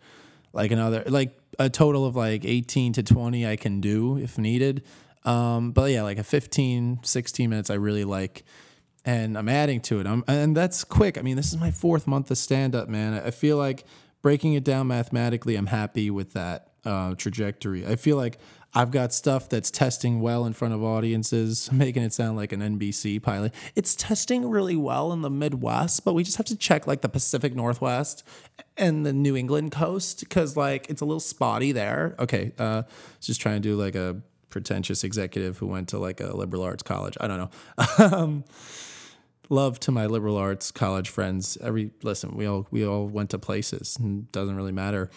like 0.53 0.71
another, 0.71 1.05
like 1.07 1.39
a 1.59 1.71
total 1.71 2.05
of 2.05 2.17
like 2.17 2.45
18 2.45 2.95
to 2.95 3.03
20 3.03 3.47
I 3.47 3.57
can 3.57 3.81
do 3.81 4.19
if 4.19 4.39
needed. 4.39 4.83
Um, 5.25 5.73
but 5.73 5.91
yeah, 5.91 6.03
like 6.03 6.19
a 6.19 6.25
15, 6.25 7.01
16 7.03 7.51
minutes 7.51 7.71
I 7.71 7.75
really 7.75 8.05
like. 8.05 8.45
And 9.07 9.37
I'm 9.37 9.49
adding 9.49 9.81
to 9.83 10.01
it. 10.01 10.07
I'm, 10.07 10.25
and 10.27 10.57
that's 10.57 10.83
quick. 10.83 11.19
I 11.19 11.23
mean, 11.23 11.37
this 11.37 11.53
is 11.53 11.59
my 11.59 11.71
fourth 11.71 12.07
month 12.07 12.31
of 12.31 12.39
stand 12.39 12.75
up, 12.75 12.89
man. 12.89 13.13
I 13.15 13.31
feel 13.31 13.59
like 13.59 13.85
breaking 14.25 14.55
it 14.55 14.65
down 14.65 14.87
mathematically, 14.87 15.55
I'm 15.55 15.67
happy 15.67 16.11
with 16.11 16.33
that 16.33 16.71
uh, 16.87 17.15
trajectory. 17.15 17.87
I 17.87 17.97
feel 17.97 18.17
like 18.17 18.39
I've 18.75 18.91
got 18.91 19.13
stuff 19.13 19.49
that's 19.49 19.71
testing 19.71 20.21
well 20.21 20.47
in 20.47 20.53
front 20.53 20.75
of 20.75 20.83
audiences, 20.83 21.71
making 21.73 22.03
it 22.03 22.13
sound 22.13 22.37
like 22.37 22.53
an 22.53 22.61
NBC 22.61 23.23
pilot. 23.23 23.55
It's 23.77 23.95
testing 23.95 24.49
really 24.49 24.77
well 24.77 25.13
in 25.13 25.23
the 25.23 25.31
Midwest, 25.31 26.05
but 26.05 26.15
we 26.15 26.25
just 26.25 26.37
have 26.37 26.47
to 26.47 26.57
check 26.57 26.87
like 26.87 27.01
the 27.01 27.09
Pacific 27.09 27.55
Northwest 27.55 28.25
and 28.77 29.07
the 29.07 29.13
New 29.13 29.37
England 29.37 29.73
coast 29.73 30.21
because 30.21 30.57
like 30.57 30.91
it's 30.91 31.01
a 31.01 31.05
little 31.05 31.21
spotty 31.21 31.73
there. 31.73 32.17
Okay, 32.19 32.53
uh, 32.59 32.83
just 33.21 33.41
trying 33.41 33.57
to 33.57 33.69
do 33.69 33.77
like 33.77 33.95
a 33.95 34.21
pretentious 34.51 35.05
executive 35.05 35.59
who 35.59 35.67
went 35.67 35.89
to 35.89 35.99
like 35.99 36.21
a 36.21 36.37
liberal 36.37 36.63
arts 36.63 36.83
college. 36.83 37.17
I 37.21 37.27
don't 37.27 37.39
know. 37.39 37.51
um, 38.13 38.45
love 39.49 39.79
to 39.81 39.93
my 39.93 40.07
liberal 40.07 40.37
arts 40.37 40.71
college 40.71 41.09
friends. 41.09 41.57
Every 41.61 41.91
listen, 42.03 42.37
we 42.37 42.47
all 42.47 42.67
we 42.71 42.87
all 42.87 43.07
went 43.07 43.31
to 43.31 43.39
places. 43.39 43.97
And 43.99 44.31
doesn't 44.33 44.57
really 44.57 44.73
matter. 44.73 45.11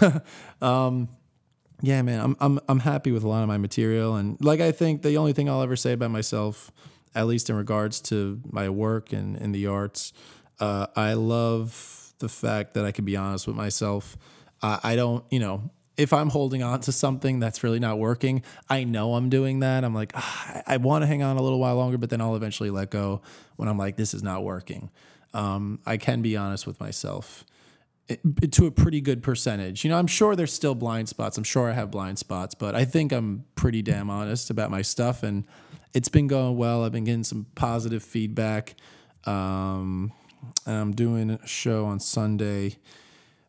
um, 0.60 1.08
yeah, 1.80 2.02
man, 2.02 2.20
I'm 2.20 2.36
I'm 2.40 2.60
I'm 2.68 2.80
happy 2.80 3.12
with 3.12 3.22
a 3.22 3.28
lot 3.28 3.42
of 3.42 3.48
my 3.48 3.58
material, 3.58 4.16
and 4.16 4.36
like 4.44 4.60
I 4.60 4.72
think 4.72 5.02
the 5.02 5.16
only 5.16 5.32
thing 5.32 5.48
I'll 5.48 5.62
ever 5.62 5.76
say 5.76 5.92
about 5.92 6.10
myself, 6.10 6.72
at 7.14 7.26
least 7.26 7.50
in 7.50 7.56
regards 7.56 8.00
to 8.02 8.40
my 8.50 8.68
work 8.68 9.12
and 9.12 9.36
in 9.36 9.52
the 9.52 9.66
arts, 9.66 10.12
uh, 10.60 10.88
I 10.96 11.14
love 11.14 12.12
the 12.18 12.28
fact 12.28 12.74
that 12.74 12.84
I 12.84 12.90
can 12.90 13.04
be 13.04 13.16
honest 13.16 13.46
with 13.46 13.54
myself. 13.54 14.16
Uh, 14.60 14.78
I 14.82 14.96
don't, 14.96 15.24
you 15.30 15.38
know, 15.38 15.70
if 15.96 16.12
I'm 16.12 16.30
holding 16.30 16.64
on 16.64 16.80
to 16.80 16.92
something 16.92 17.38
that's 17.38 17.62
really 17.62 17.78
not 17.78 17.98
working, 17.98 18.42
I 18.68 18.82
know 18.82 19.14
I'm 19.14 19.28
doing 19.28 19.60
that. 19.60 19.84
I'm 19.84 19.94
like, 19.94 20.12
ah, 20.16 20.62
I, 20.66 20.78
want 20.78 21.02
to 21.02 21.06
hang 21.06 21.22
on 21.22 21.36
a 21.36 21.42
little 21.42 21.60
while 21.60 21.76
longer, 21.76 21.96
but 21.96 22.10
then 22.10 22.20
I'll 22.20 22.34
eventually 22.34 22.70
let 22.70 22.90
go 22.90 23.20
when 23.54 23.68
I'm 23.68 23.78
like, 23.78 23.96
this 23.96 24.14
is 24.14 24.22
not 24.22 24.42
working. 24.42 24.90
Um, 25.32 25.78
I 25.86 25.96
can 25.96 26.22
be 26.22 26.36
honest 26.36 26.66
with 26.66 26.80
myself 26.80 27.44
to 28.50 28.66
a 28.66 28.70
pretty 28.70 29.00
good 29.00 29.22
percentage. 29.22 29.84
You 29.84 29.90
know, 29.90 29.98
I'm 29.98 30.06
sure 30.06 30.34
there's 30.34 30.52
still 30.52 30.74
blind 30.74 31.08
spots. 31.08 31.36
I'm 31.36 31.44
sure 31.44 31.70
I 31.70 31.72
have 31.72 31.90
blind 31.90 32.18
spots, 32.18 32.54
but 32.54 32.74
I 32.74 32.84
think 32.84 33.12
I'm 33.12 33.44
pretty 33.54 33.82
damn 33.82 34.10
honest 34.10 34.50
about 34.50 34.70
my 34.70 34.82
stuff, 34.82 35.22
and 35.22 35.44
it's 35.94 36.08
been 36.08 36.26
going 36.26 36.56
well. 36.56 36.84
I've 36.84 36.92
been 36.92 37.04
getting 37.04 37.24
some 37.24 37.46
positive 37.54 38.02
feedback. 38.02 38.76
Um, 39.24 40.12
I'm 40.66 40.92
doing 40.92 41.30
a 41.30 41.46
show 41.46 41.84
on 41.86 42.00
Sunday. 42.00 42.76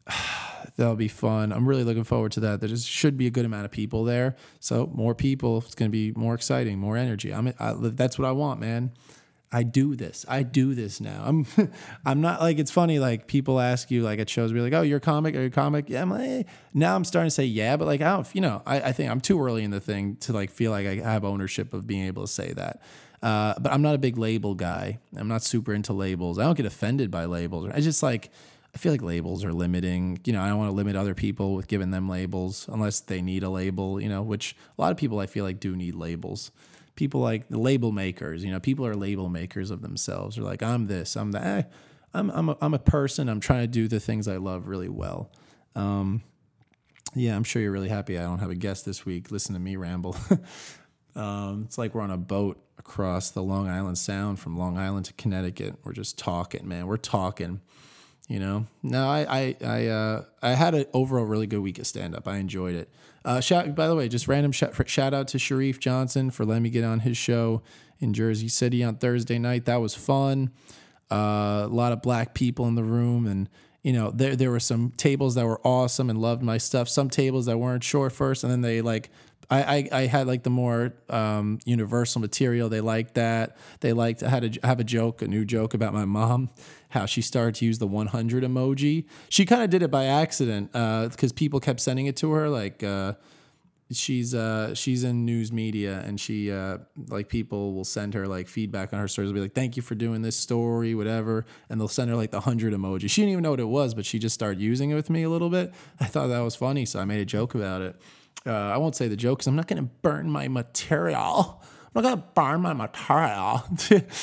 That'll 0.76 0.96
be 0.96 1.08
fun. 1.08 1.52
I'm 1.52 1.68
really 1.68 1.84
looking 1.84 2.04
forward 2.04 2.32
to 2.34 2.42
that. 2.42 2.60
There 2.60 2.70
just 2.70 2.88
should 2.88 3.18
be 3.18 3.28
a 3.28 3.30
good 3.30 3.46
amount 3.46 3.66
of 3.66 3.72
people 3.72 4.04
there. 4.04 4.36
So 4.60 4.90
more 4.94 5.16
people, 5.16 5.60
it's 5.60 5.76
going 5.76 5.90
to 5.90 5.92
be 5.92 6.12
more 6.20 6.34
exciting, 6.34 6.80
more 6.80 6.98
energy. 6.98 7.34
I'm. 7.34 7.54
I, 7.60 7.74
that's 7.78 8.20
what 8.20 8.28
I 8.28 8.32
want, 8.32 8.60
man. 8.60 8.92
I 9.52 9.64
do 9.64 9.96
this. 9.96 10.26
I 10.28 10.44
do 10.44 10.76
this 10.76 11.02
now. 11.02 11.24
I'm 11.26 11.46
I'm 12.06 12.22
not 12.22 12.40
like 12.40 12.60
it's 12.60 12.72
funny 12.72 13.00
like 13.00 13.28
people 13.28 13.60
ask 13.60 13.90
you 13.90 14.04
like 14.04 14.20
at 14.20 14.30
shows 14.30 14.52
be 14.52 14.62
like, 14.62 14.74
"Oh, 14.74 14.82
you're 14.82 14.98
a 14.98 15.02
comic? 15.02 15.36
Are 15.36 15.42
you 15.42 15.48
a 15.48 15.52
comic?" 15.52 15.90
Yeah, 15.90 16.04
I'm 16.04 16.12
like, 16.12 16.48
now 16.74 16.96
I'm 16.96 17.04
starting 17.04 17.28
to 17.28 17.34
say 17.34 17.46
yeah, 17.46 17.76
but 17.76 17.86
like 17.86 18.02
I 18.02 18.14
don't, 18.14 18.28
you 18.36 18.42
know, 18.42 18.62
I, 18.66 18.82
I 18.82 18.92
think 18.92 19.10
I'm 19.10 19.22
too 19.22 19.42
early 19.42 19.64
in 19.64 19.72
the 19.72 19.80
thing 19.80 20.18
to 20.18 20.34
like 20.34 20.52
feel 20.52 20.72
like 20.72 20.86
I 20.86 20.96
have 20.96 21.26
ownership 21.26 21.74
of 21.74 21.88
being 21.88 22.06
able 22.06 22.24
to 22.24 22.32
say 22.32 22.54
that. 22.54 22.82
Uh, 23.22 23.56
but 23.60 23.74
I'm 23.74 23.82
not 23.82 23.96
a 23.96 23.98
big 23.98 24.18
label 24.18 24.56
guy. 24.56 25.00
I'm 25.16 25.28
not 25.28 25.44
super 25.44 25.74
into 25.74 25.94
labels. 25.94 26.40
I 26.40 26.44
don't 26.44 26.56
get 26.56 26.66
offended 26.66 27.12
by 27.12 27.26
labels. 27.26 27.70
I 27.74 27.82
just 27.82 28.04
like 28.04 28.30
I 28.74 28.78
feel 28.78 28.92
like 28.92 29.02
labels 29.02 29.44
are 29.44 29.54
limiting. 29.54 30.20
You 30.26 30.34
know, 30.34 30.42
I 30.42 30.48
don't 30.48 30.58
want 30.58 30.70
to 30.70 30.76
limit 30.76 30.96
other 30.96 31.16
people 31.16 31.56
with 31.56 31.68
giving 31.68 31.92
them 31.92 32.08
labels 32.08 32.68
unless 32.72 33.00
they 33.00 33.22
need 33.22 33.44
a 33.44 33.50
label, 33.50 34.00
you 34.00 34.10
know, 34.10 34.22
which 34.22 34.56
a 34.78 34.82
lot 34.82 34.92
of 34.92 34.98
people 34.98 35.20
I 35.20 35.26
feel 35.26 35.44
like 35.44 35.60
do 35.60 35.76
need 35.76 35.96
labels 35.96 36.52
people 37.00 37.22
like 37.22 37.48
the 37.48 37.58
label 37.58 37.94
makers. 37.94 38.44
You 38.44 38.52
know, 38.52 38.60
people 38.60 38.86
are 38.86 38.94
label 38.94 39.30
makers 39.30 39.72
of 39.72 39.82
themselves. 39.82 40.36
They're 40.36 40.44
like, 40.44 40.62
I'm 40.62 40.88
this, 40.88 41.16
I'm 41.16 41.32
that. 41.32 41.44
Eh, 41.46 41.64
I'm 42.14 42.30
I'm 42.32 42.50
a, 42.50 42.58
I'm 42.62 42.74
a 42.74 42.80
person. 42.80 43.30
I'm 43.30 43.40
trying 43.40 43.62
to 43.62 43.68
do 43.68 43.88
the 43.88 44.02
things 44.02 44.28
I 44.28 44.36
love 44.36 44.68
really 44.68 44.90
well. 44.90 45.32
Um, 45.76 46.22
yeah, 47.16 47.36
I'm 47.36 47.46
sure 47.46 47.62
you're 47.62 47.72
really 47.72 47.90
happy 47.90 48.18
I 48.20 48.24
don't 48.24 48.40
have 48.40 48.50
a 48.50 48.56
guest 48.56 48.86
this 48.86 49.06
week. 49.06 49.32
Listen 49.32 49.54
to 49.54 49.60
me 49.60 49.76
ramble. 49.78 50.16
Um, 51.16 51.64
it's 51.66 51.78
like 51.78 51.96
we're 51.96 52.02
on 52.02 52.12
a 52.12 52.18
boat 52.18 52.64
across 52.78 53.32
the 53.32 53.42
Long 53.42 53.68
Island 53.68 53.98
Sound 53.98 54.40
from 54.40 54.58
Long 54.58 54.78
Island 54.78 55.08
to 55.08 55.14
Connecticut. 55.14 55.76
We're 55.84 55.92
just 55.92 56.18
talking, 56.18 56.68
man. 56.68 56.86
We're 56.86 56.98
talking. 56.98 57.62
You 58.30 58.40
know. 58.40 58.68
No, 58.82 59.10
I 59.10 59.26
I 59.28 59.56
I 59.62 59.88
uh, 59.88 60.24
I 60.42 60.52
had 60.52 60.74
an 60.76 60.86
overall 60.94 61.26
really 61.26 61.48
good 61.48 61.60
week 61.60 61.80
of 61.80 61.88
stand 61.88 62.16
up. 62.16 62.26
I 62.28 62.38
enjoyed 62.38 62.76
it. 62.76 62.90
Uh, 63.26 63.42
shout 63.42 63.76
by 63.76 63.88
the 63.88 63.96
way, 63.96 64.08
just 64.08 64.30
random 64.30 64.54
shout, 64.54 64.74
shout 64.88 65.14
out 65.14 65.28
to 65.30 65.40
Sharif 65.40 65.82
Johnson 65.82 66.32
for 66.32 66.46
letting 66.46 66.64
me 66.64 66.70
get 66.70 66.86
on 66.86 67.02
his 67.02 67.18
show 67.18 67.62
in 68.00 68.14
Jersey 68.14 68.48
City 68.48 68.82
on 68.84 68.96
Thursday 68.96 69.38
night. 69.38 69.66
That 69.66 69.82
was 69.82 69.94
fun. 69.94 70.52
Uh, 71.12 71.66
a 71.66 71.70
lot 71.70 71.92
of 71.92 72.02
black 72.02 72.34
people 72.34 72.68
in 72.68 72.76
the 72.76 72.84
room 72.84 73.26
and 73.28 73.50
you 73.82 73.94
know, 73.94 74.12
there 74.12 74.36
there 74.36 74.52
were 74.52 74.60
some 74.60 74.92
tables 74.98 75.36
that 75.36 75.46
were 75.46 75.62
awesome 75.66 76.10
and 76.10 76.20
loved 76.22 76.44
my 76.44 76.58
stuff. 76.58 76.90
Some 76.90 77.10
tables 77.10 77.46
that 77.46 77.58
weren't 77.58 77.84
sure 77.84 78.10
first, 78.10 78.44
and 78.44 78.52
then 78.52 78.62
they 78.62 78.82
like 78.82 79.10
I, 79.50 79.62
I, 79.62 79.90
I 79.92 80.06
had 80.06 80.28
like 80.28 80.44
the 80.44 80.50
more 80.50 80.94
um, 81.10 81.60
universal 81.66 82.22
material. 82.22 82.70
They 82.70 82.82
liked 82.82 83.16
that. 83.16 83.58
They 83.80 83.94
liked 83.94 84.22
I 84.22 84.30
had 84.30 84.54
to 84.54 84.68
have 84.68 84.80
a 84.80 84.84
joke, 84.84 85.22
a 85.22 85.28
new 85.28 85.46
joke 85.46 85.74
about 85.74 85.94
my 85.94 86.06
mom, 86.06 86.50
how 86.90 87.06
she 87.06 87.22
started 87.22 87.56
to 87.56 87.66
use 87.66 87.80
the 87.80 87.88
100 87.88 88.44
emoji. 88.44 89.06
She 89.30 89.46
kind 89.46 89.64
of 89.64 89.70
did 89.70 89.82
it 89.82 89.90
by 89.90 90.06
accident 90.06 90.72
because 90.72 91.32
uh, 91.32 91.36
people 91.36 91.60
kept 91.60 91.80
sending 91.80 92.06
it 92.06 92.16
to 92.18 92.32
her 92.32 92.50
like. 92.50 92.84
Uh, 92.84 93.14
she's 93.92 94.36
uh 94.36 94.74
she's 94.76 95.04
in 95.04 95.26
news 95.26 95.52
media 95.52 96.04
and 96.06 96.20
she 96.20 96.52
uh 96.52 96.78
like 97.08 97.28
people 97.28 97.74
will 97.74 97.84
send 97.84 98.14
her 98.14 98.28
like 98.28 98.48
feedback 98.48 98.94
on 98.94 99.00
her 99.00 99.08
stories 99.08 99.30
will 99.30 99.34
be 99.34 99.42
like 99.42 99.56
thank 99.56 99.76
you 99.76 99.82
for 99.82 99.96
doing 99.96 100.22
this 100.22 100.36
story 100.36 100.94
whatever 100.94 101.44
and 101.70 101.82
they'll 101.82 101.88
send 101.88 102.08
her 102.08 102.16
like 102.16 102.30
the 102.30 102.38
100 102.38 102.72
emoji 102.72 103.10
she 103.10 103.22
didn't 103.22 103.32
even 103.32 103.42
know 103.42 103.50
what 103.50 103.60
it 103.60 103.68
was 103.68 103.96
but 103.96 104.06
she 104.06 104.20
just 104.20 104.36
started 104.36 104.62
using 104.62 104.92
it 104.92 104.94
with 104.94 105.10
me 105.10 105.24
a 105.24 105.30
little 105.30 105.50
bit 105.50 105.74
i 106.00 106.06
thought 106.06 106.28
that 106.28 106.42
was 106.42 106.56
funny 106.56 106.86
so 106.86 107.00
i 107.00 107.06
made 107.06 107.20
a 107.20 107.26
joke 107.26 107.56
about 107.56 107.82
it 107.82 107.96
uh, 108.46 108.52
i 108.52 108.78
won't 108.78 108.96
say 108.96 109.08
the 109.08 109.18
joke 109.18 109.40
because 109.40 109.48
i'm 109.48 109.56
not 109.56 109.68
going 109.68 109.82
to 109.82 109.90
burn 110.02 110.30
my 110.30 110.48
material 110.48 111.62
I'm 111.96 112.04
not 112.04 112.10
gonna 112.10 112.24
burn 112.36 112.62
my 112.62 112.74
material. 112.74 113.64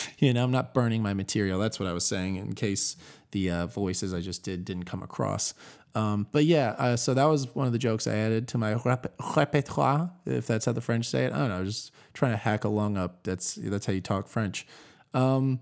you 0.18 0.32
know, 0.32 0.44
I'm 0.44 0.52
not 0.52 0.72
burning 0.72 1.02
my 1.02 1.14
material. 1.14 1.58
That's 1.58 1.80
what 1.80 1.88
I 1.88 1.92
was 1.92 2.06
saying 2.06 2.36
in 2.36 2.54
case 2.54 2.96
the 3.32 3.50
uh, 3.50 3.66
voices 3.66 4.14
I 4.14 4.20
just 4.20 4.44
did 4.44 4.64
didn't 4.64 4.84
come 4.84 5.02
across. 5.02 5.52
Um, 5.94 6.26
but 6.30 6.44
yeah, 6.44 6.74
uh, 6.78 6.96
so 6.96 7.14
that 7.14 7.24
was 7.24 7.54
one 7.54 7.66
of 7.66 7.72
the 7.72 7.78
jokes 7.78 8.06
I 8.06 8.14
added 8.14 8.48
to 8.48 8.58
my 8.58 8.74
repertoire, 9.36 10.10
if 10.26 10.46
that's 10.46 10.66
how 10.66 10.72
the 10.72 10.80
French 10.80 11.06
say 11.08 11.24
it. 11.24 11.32
I 11.32 11.38
don't 11.38 11.48
know, 11.48 11.64
just 11.64 11.90
trying 12.12 12.32
to 12.32 12.36
hack 12.36 12.64
a 12.64 12.68
lung 12.68 12.96
up. 12.96 13.24
That's 13.24 13.54
that's 13.56 13.86
how 13.86 13.92
you 13.92 14.00
talk 14.00 14.28
French. 14.28 14.66
Um, 15.14 15.60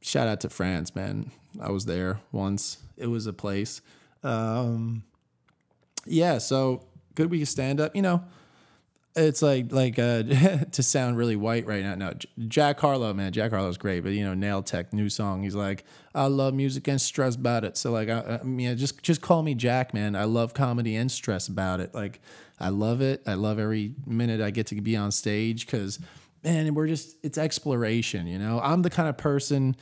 shout 0.00 0.28
out 0.28 0.40
to 0.42 0.48
France, 0.48 0.94
man. 0.94 1.32
I 1.60 1.70
was 1.70 1.84
there 1.84 2.20
once. 2.32 2.78
It 2.96 3.08
was 3.08 3.26
a 3.26 3.32
place. 3.32 3.82
Um, 4.22 5.02
yeah, 6.06 6.38
so 6.38 6.86
good 7.16 7.30
week 7.30 7.42
of 7.42 7.48
stand 7.48 7.80
up. 7.80 7.96
You 7.96 8.02
know, 8.02 8.24
it's 9.16 9.42
like 9.42 9.72
like 9.72 9.98
uh, 9.98 10.22
to 10.72 10.82
sound 10.82 11.16
really 11.16 11.36
white 11.36 11.66
right 11.66 11.82
now. 11.82 11.94
No, 11.94 12.12
Jack 12.46 12.78
Harlow, 12.78 13.12
man, 13.14 13.32
Jack 13.32 13.50
Harlow's 13.50 13.78
great, 13.78 14.00
but 14.00 14.12
you 14.12 14.24
know, 14.24 14.34
Nail 14.34 14.62
Tech 14.62 14.92
new 14.92 15.08
song. 15.08 15.42
He's 15.42 15.54
like, 15.54 15.84
I 16.14 16.26
love 16.26 16.54
music 16.54 16.86
and 16.86 17.00
stress 17.00 17.34
about 17.34 17.64
it. 17.64 17.76
So 17.76 17.90
like, 17.90 18.08
I, 18.08 18.38
I 18.40 18.42
mean, 18.44 18.76
just 18.76 19.02
just 19.02 19.22
call 19.22 19.42
me 19.42 19.54
Jack, 19.54 19.94
man. 19.94 20.14
I 20.14 20.24
love 20.24 20.54
comedy 20.54 20.94
and 20.96 21.10
stress 21.10 21.48
about 21.48 21.80
it. 21.80 21.94
Like, 21.94 22.20
I 22.60 22.68
love 22.68 23.00
it. 23.00 23.22
I 23.26 23.34
love 23.34 23.58
every 23.58 23.94
minute 24.06 24.40
I 24.40 24.50
get 24.50 24.68
to 24.68 24.80
be 24.80 24.96
on 24.96 25.10
stage 25.10 25.66
because, 25.66 25.98
man, 26.44 26.74
we're 26.74 26.86
just 26.86 27.16
it's 27.22 27.38
exploration. 27.38 28.26
You 28.26 28.38
know, 28.38 28.60
I'm 28.62 28.82
the 28.82 28.90
kind 28.90 29.08
of 29.08 29.16
person 29.16 29.76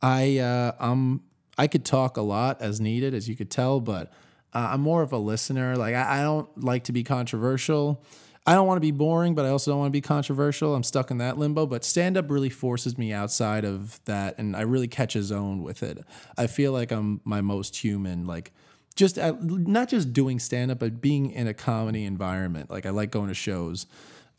I 0.00 0.38
uh, 0.38 0.72
I'm 0.80 1.20
I 1.58 1.66
could 1.66 1.84
talk 1.84 2.16
a 2.16 2.22
lot 2.22 2.62
as 2.62 2.80
needed, 2.80 3.14
as 3.14 3.28
you 3.28 3.36
could 3.36 3.50
tell, 3.50 3.80
but 3.80 4.12
uh, 4.54 4.70
I'm 4.72 4.80
more 4.80 5.02
of 5.02 5.12
a 5.12 5.18
listener. 5.18 5.76
Like, 5.76 5.94
I, 5.94 6.20
I 6.20 6.22
don't 6.22 6.48
like 6.62 6.84
to 6.84 6.92
be 6.92 7.04
controversial. 7.04 8.02
I 8.46 8.54
don't 8.54 8.66
want 8.66 8.78
to 8.78 8.80
be 8.80 8.92
boring, 8.92 9.34
but 9.34 9.44
I 9.44 9.50
also 9.50 9.72
don't 9.72 9.80
want 9.80 9.88
to 9.88 9.96
be 9.96 10.00
controversial. 10.00 10.74
I'm 10.74 10.82
stuck 10.82 11.10
in 11.10 11.18
that 11.18 11.36
limbo. 11.36 11.66
But 11.66 11.84
stand 11.84 12.16
up 12.16 12.30
really 12.30 12.48
forces 12.48 12.96
me 12.96 13.12
outside 13.12 13.66
of 13.66 14.00
that, 14.06 14.38
and 14.38 14.56
I 14.56 14.62
really 14.62 14.88
catch 14.88 15.14
a 15.16 15.22
zone 15.22 15.62
with 15.62 15.82
it. 15.82 15.98
I 16.38 16.46
feel 16.46 16.72
like 16.72 16.90
I'm 16.90 17.20
my 17.24 17.42
most 17.42 17.76
human, 17.76 18.26
like 18.26 18.52
just 18.96 19.18
at, 19.18 19.42
not 19.42 19.90
just 19.90 20.14
doing 20.14 20.38
stand 20.38 20.70
up, 20.70 20.78
but 20.78 21.00
being 21.00 21.30
in 21.30 21.46
a 21.46 21.52
comedy 21.52 22.04
environment. 22.04 22.70
Like 22.70 22.86
I 22.86 22.90
like 22.90 23.10
going 23.10 23.28
to 23.28 23.34
shows. 23.34 23.86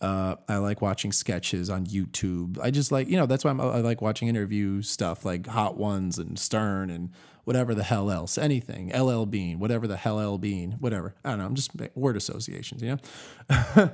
Uh, 0.02 0.38
I 0.48 0.58
like 0.58 0.82
watching 0.82 1.12
sketches 1.12 1.70
on 1.70 1.86
YouTube. 1.86 2.58
I 2.62 2.72
just 2.72 2.92
like, 2.92 3.10
you 3.10 3.18
know, 3.18 3.26
that's 3.26 3.44
why 3.44 3.52
I'm, 3.52 3.62
i 3.62 3.80
like 3.82 4.02
watching 4.02 4.28
interview 4.28 4.82
stuff 4.82 5.24
like 5.24 5.46
Hot 5.46 5.78
Ones 5.78 6.18
and 6.18 6.40
Stern 6.40 6.90
and 6.90 7.12
whatever 7.50 7.74
the 7.74 7.82
hell 7.82 8.12
else, 8.12 8.38
anything, 8.38 8.96
LL 8.96 9.26
Bean, 9.26 9.58
whatever 9.58 9.88
the 9.88 9.98
hell 9.98 10.20
L 10.20 10.38
Bean, 10.38 10.74
whatever. 10.74 11.16
I 11.26 11.32
don't 11.32 11.40
know. 11.40 11.46
I'm 11.46 11.56
just 11.56 11.72
word 11.96 12.16
associations, 12.16 12.84
you 12.84 13.00
know? 13.50 13.92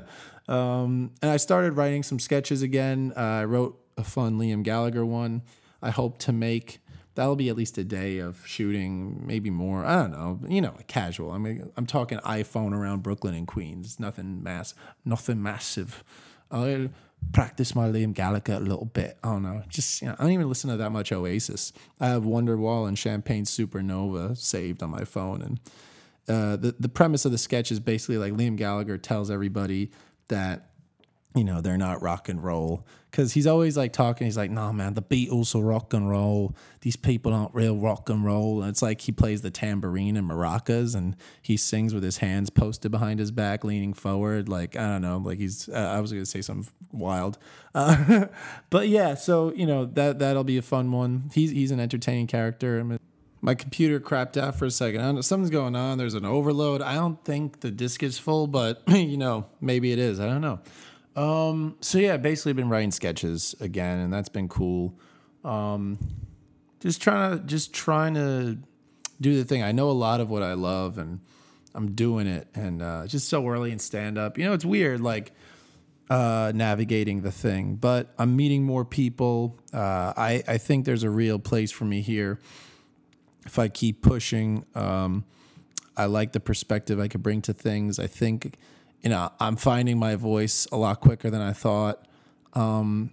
um, 0.54 1.12
and 1.22 1.32
I 1.32 1.38
started 1.38 1.72
writing 1.72 2.04
some 2.04 2.20
sketches 2.20 2.62
again. 2.62 3.14
Uh, 3.16 3.22
I 3.22 3.46
wrote 3.46 3.80
a 3.98 4.04
fun 4.04 4.38
Liam 4.38 4.62
Gallagher 4.62 5.06
one. 5.06 5.42
I 5.82 5.90
hope 5.90 6.18
to 6.18 6.34
make 6.34 6.80
that'll 7.14 7.38
be 7.38 7.48
at 7.48 7.56
least 7.56 7.78
a 7.78 7.86
day 7.86 8.18
of 8.18 8.46
shooting, 8.46 9.26
maybe 9.26 9.50
more. 9.50 9.86
I 9.86 10.02
don't 10.02 10.12
know, 10.12 10.38
you 10.50 10.60
know, 10.60 10.76
casual. 10.88 11.32
I 11.32 11.38
mean, 11.38 11.72
I'm 11.78 11.86
talking 11.86 12.18
iPhone 12.26 12.74
around 12.74 13.04
Brooklyn 13.04 13.36
and 13.36 13.48
Queens. 13.48 14.02
Nothing 14.02 14.44
mass, 14.44 14.74
nothing 15.06 15.42
massive. 15.42 16.04
I'll 16.52 16.90
practice 17.34 17.75
my 17.75 17.88
Liam 17.88 18.13
Gallagher 18.13 18.53
a 18.53 18.60
little 18.60 18.86
bit. 18.86 19.17
I 19.24 19.29
don't 19.29 19.43
know, 19.43 19.63
just 19.67 20.01
you 20.01 20.07
know, 20.07 20.15
I 20.17 20.24
don't 20.24 20.31
even 20.31 20.50
listen 20.50 20.69
to 20.69 20.77
that 20.77 20.91
much 20.91 21.12
Oasis. 21.12 21.74
I 22.00 22.07
have 22.07 22.24
Wonderwall 22.24 22.88
and 22.88 22.98
Champagne 22.98 23.45
Supernova 23.45 24.38
saved 24.38 24.81
on 24.81 24.89
my 24.89 25.03
phone, 25.03 25.41
and 25.41 25.60
uh, 26.27 26.55
the 26.55 26.75
the 26.79 26.89
premise 26.89 27.25
of 27.25 27.31
the 27.31 27.38
sketch 27.38 27.72
is 27.72 27.79
basically 27.79 28.17
like 28.17 28.34
Liam 28.34 28.55
Gallagher 28.55 28.98
tells 28.98 29.29
everybody 29.29 29.91
that 30.27 30.69
you 31.36 31.44
know, 31.44 31.62
they're 31.62 31.77
not 31.77 32.01
rock 32.01 32.30
and 32.30 32.44
roll. 32.44 32.86
Cause 33.12 33.32
he's 33.32 33.48
always 33.48 33.77
like 33.77 33.94
talking, 33.94 34.25
he's 34.25 34.36
like, 34.36 34.51
nah, 34.51 34.74
man, 34.74 34.94
the 34.94 35.01
Beatles 35.01 35.56
are 35.56 35.63
rock 35.63 35.94
and 35.94 36.10
roll. 36.10 36.54
These 36.82 36.98
people 36.98 37.34
aren't 37.34 37.56
real 37.56 37.77
rock 37.77 38.10
and 38.10 38.25
roll. 38.25 38.62
And 38.62 38.70
it's 38.70 38.82
like 38.82 39.00
he 39.00 39.13
plays 39.13 39.42
the 39.42 39.51
tambourine 39.51 40.18
and 40.18 40.30
maracas 40.30 40.96
and 40.96 41.15
he 41.42 41.56
sings 41.56 41.94
with 41.94 42.04
his 42.04 42.18
hands 42.18 42.50
posted 42.50 42.92
behind 42.92 43.20
his 43.20 43.32
back, 43.32 43.63
leaning 43.63 43.94
forward. 43.94 44.50
Like, 44.50 44.75
I 44.75 44.88
don't 44.88 45.01
know, 45.01 45.18
like 45.18 45.38
he's, 45.38 45.70
uh, 45.70 45.75
I 45.75 46.01
was 46.01 46.12
going 46.12 46.24
to 46.24 46.30
say 46.30 46.42
something 46.42 46.70
wild. 46.92 47.38
Uh, 47.74 48.25
but 48.70 48.89
yeah, 48.89 49.15
so, 49.15 49.54
you 49.54 49.65
know, 49.65 49.86
that, 49.86 50.20
that'll 50.20 50.44
be 50.44 50.58
a 50.58 50.62
fun 50.62 50.92
one. 50.92 51.32
He's, 51.34 51.51
he's 51.51 51.72
an 51.72 51.80
entertaining 51.80 52.27
character. 52.27 52.80
I 52.82 52.84
mean, 52.84 53.00
my 53.46 53.54
computer 53.54 54.00
crapped 54.00 54.38
out 54.38 54.56
for 54.56 54.65
a 54.65 54.72
second. 54.72 55.01
I 55.01 55.06
don't 55.06 55.15
know, 55.15 55.22
something's 55.22 55.51
going 55.51 55.75
on. 55.75 56.00
There's 56.00 56.15
an 56.15 56.25
overload. 56.25 56.82
I 56.82 56.96
don't 56.96 57.24
think 57.24 57.60
the 57.60 57.70
disk 57.70 58.01
is 58.01 58.18
full, 58.18 58.48
but 58.48 58.82
you 58.88 59.18
know, 59.18 59.46
maybe 59.62 59.92
it 59.92 60.00
is. 60.00 60.20
I 60.20 60.25
don't 60.25 60.42
know. 60.42 60.60
Um, 61.15 61.77
so 61.79 61.98
yeah, 61.98 62.17
basically 62.17 62.53
been 62.53 62.69
writing 62.69 62.91
sketches 62.91 63.55
again, 63.60 64.00
and 64.00 64.13
that's 64.13 64.29
been 64.29 64.50
cool. 64.50 64.93
Um, 65.43 65.98
just 66.79 67.01
trying 67.01 67.38
to 67.38 67.43
just 67.45 67.74
trying 67.74 68.15
to 68.15 68.57
do 69.22 69.38
the 69.38 69.45
thing. 69.45 69.63
I 69.63 69.72
know 69.72 69.89
a 69.89 69.91
lot 69.91 70.19
of 70.19 70.29
what 70.29 70.43
I 70.43 70.53
love, 70.53 70.98
and 70.98 71.22
I'm 71.74 71.93
doing 71.93 72.27
it, 72.27 72.48
and 72.53 72.81
uh, 72.81 73.07
just 73.07 73.29
so 73.29 73.48
early 73.48 73.72
in 73.72 73.79
stand 73.79 74.17
up. 74.17 74.38
You 74.38 74.45
know, 74.45 74.53
it's 74.53 74.65
weird, 74.65 75.00
like 75.00 75.31
uh, 76.10 76.51
navigating 76.53 77.22
the 77.22 77.31
thing, 77.31 77.75
but 77.75 78.13
I'm 78.17 78.36
meeting 78.36 78.63
more 78.63 78.84
people. 78.84 79.57
Uh, 79.74 80.13
I 80.17 80.43
I 80.48 80.57
think 80.57 80.86
there's 80.86 81.03
a 81.03 81.10
real 81.10 81.39
place 81.39 81.72
for 81.72 81.86
me 81.86 82.01
here 82.01 82.39
if 83.45 83.57
I 83.57 83.67
keep 83.67 84.01
pushing. 84.01 84.65
Um, 84.75 85.24
I 85.98 86.05
like 86.05 86.34
the 86.34 86.39
perspective 86.39 87.00
I 87.00 87.07
could 87.07 87.24
bring 87.24 87.41
to 87.43 87.53
things. 87.53 88.00
I 88.00 88.07
think 88.07 88.57
you 89.06 89.12
know, 89.12 89.32
I'm 89.40 89.56
finding 89.56 90.00
my 90.00 90.16
voice 90.16 90.68
a 90.72 90.78
lot 90.78 91.00
quicker 91.00 91.30
than 91.30 91.40
I 91.40 91.54
thought. 91.54 92.08
Um, 92.54 93.12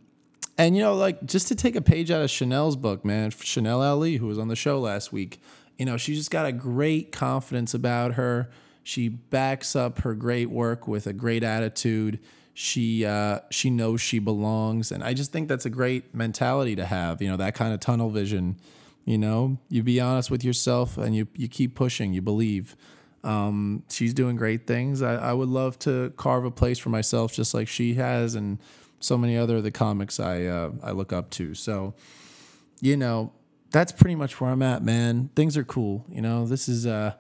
and 0.57 0.75
you 0.75 0.83
know, 0.83 0.95
like 0.95 1.23
just 1.27 1.49
to 1.49 1.55
take 1.55 1.77
a 1.77 1.83
page 1.83 2.11
out 2.11 2.23
of 2.23 2.31
Chanel's 2.31 2.77
book, 2.77 3.05
man, 3.05 3.31
Chanel 3.31 3.83
Ali, 3.83 4.17
who 4.17 4.27
was 4.27 4.39
on 4.39 4.49
the 4.49 4.57
show 4.57 4.81
last 4.81 5.13
week, 5.13 5.39
you 5.77 5.85
know, 5.85 5.99
she 5.99 6.15
just 6.15 6.31
got 6.31 6.47
a 6.47 6.53
great 6.53 7.13
confidence 7.13 7.75
about 7.75 8.15
her. 8.15 8.51
She 8.83 9.09
backs 9.09 9.77
up 9.77 9.99
her 9.99 10.15
great 10.15 10.49
work 10.49 10.89
with 10.89 11.07
a 11.07 11.13
great 11.13 11.45
attitude. 11.45 12.21
She 12.55 13.05
uh, 13.05 13.41
she 13.51 13.69
knows 13.69 14.01
she 14.01 14.19
belongs, 14.19 14.93
and 14.93 15.05
I 15.05 15.13
just 15.13 15.31
think 15.31 15.49
that's 15.49 15.67
a 15.67 15.71
great 15.71 16.15
mentality 16.15 16.75
to 16.77 16.87
have. 16.87 17.21
You 17.21 17.29
know, 17.29 17.37
that 17.37 17.55
kind 17.55 17.75
of 17.75 17.81
tunnel 17.81 18.09
vision. 18.09 18.57
You 19.05 19.19
know, 19.19 19.59
you 19.69 19.83
be 19.83 20.01
honest 20.01 20.31
with 20.31 20.43
yourself, 20.43 20.97
and 20.97 21.15
you 21.15 21.29
you 21.37 21.49
keep 21.49 21.75
pushing. 21.75 22.15
You 22.15 22.23
believe. 22.23 22.77
Um, 23.25 23.85
she's 23.89 24.15
doing 24.15 24.37
great 24.37 24.67
things. 24.67 25.01
I, 25.01 25.15
I, 25.15 25.33
would 25.33 25.49
love 25.49 25.79
to 25.81 26.13
carve 26.17 26.45
a 26.45 26.51
place 26.51 26.79
for 26.79 26.89
myself, 26.89 27.33
just 27.33 27.55
like 27.55 27.69
she 27.69 27.95
has, 27.95 28.35
and 28.35 28.59
so 28.99 29.17
many 29.17 29.37
other 29.37 29.59
of 29.59 29.63
the 29.63 29.71
comics 29.71 30.19
I 30.19 30.45
uh, 30.45 30.73
I 30.83 30.91
look 30.91 31.13
up 31.13 31.31
to. 31.31 31.55
So, 31.55 31.95
you 32.81 32.97
know, 32.97 33.33
that's 33.71 33.93
pretty 33.93 34.17
much 34.17 34.41
where 34.41 34.51
I'm 34.51 34.63
at, 34.63 34.83
man. 34.83 35.31
Things 35.37 35.57
are 35.57 35.65
cool. 35.65 36.05
You 36.09 36.21
know, 36.21 36.47
this 36.47 36.69
is 36.69 36.85
uh, 36.85 37.15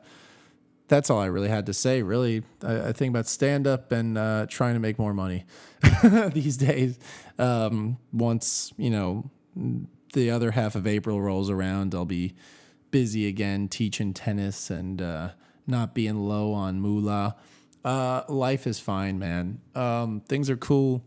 that's 0.88 1.09
all 1.09 1.21
I 1.21 1.26
really 1.26 1.49
had 1.49 1.66
to 1.66 1.73
say. 1.73 2.02
Really, 2.02 2.42
I, 2.62 2.88
I 2.88 2.92
think 2.92 3.11
about 3.11 3.26
stand 3.26 3.66
up 3.66 3.92
and 3.92 4.18
uh, 4.18 4.47
trying 4.49 4.75
to 4.75 4.80
make 4.80 4.99
more 4.99 5.14
money 5.14 5.44
these 6.32 6.56
days. 6.56 6.99
Um, 7.38 7.99
once 8.12 8.73
you 8.76 8.90
know 8.90 9.30
the 10.14 10.30
other 10.30 10.50
half 10.50 10.75
of 10.75 10.87
April 10.87 11.21
rolls 11.21 11.49
around, 11.49 11.94
I'll 11.94 12.04
be 12.04 12.35
busy 12.90 13.26
again 13.26 13.68
teaching 13.68 14.12
tennis 14.12 14.71
and 14.71 15.00
uh, 15.00 15.30
not 15.66 15.95
being 15.95 16.16
low 16.16 16.52
on 16.52 16.81
moolah. 16.81 17.37
Uh, 17.85 18.23
life 18.28 18.66
is 18.66 18.78
fine, 18.78 19.19
man. 19.19 19.61
Um, 19.75 20.21
things 20.28 20.49
are 20.50 20.57
cool. 20.57 21.02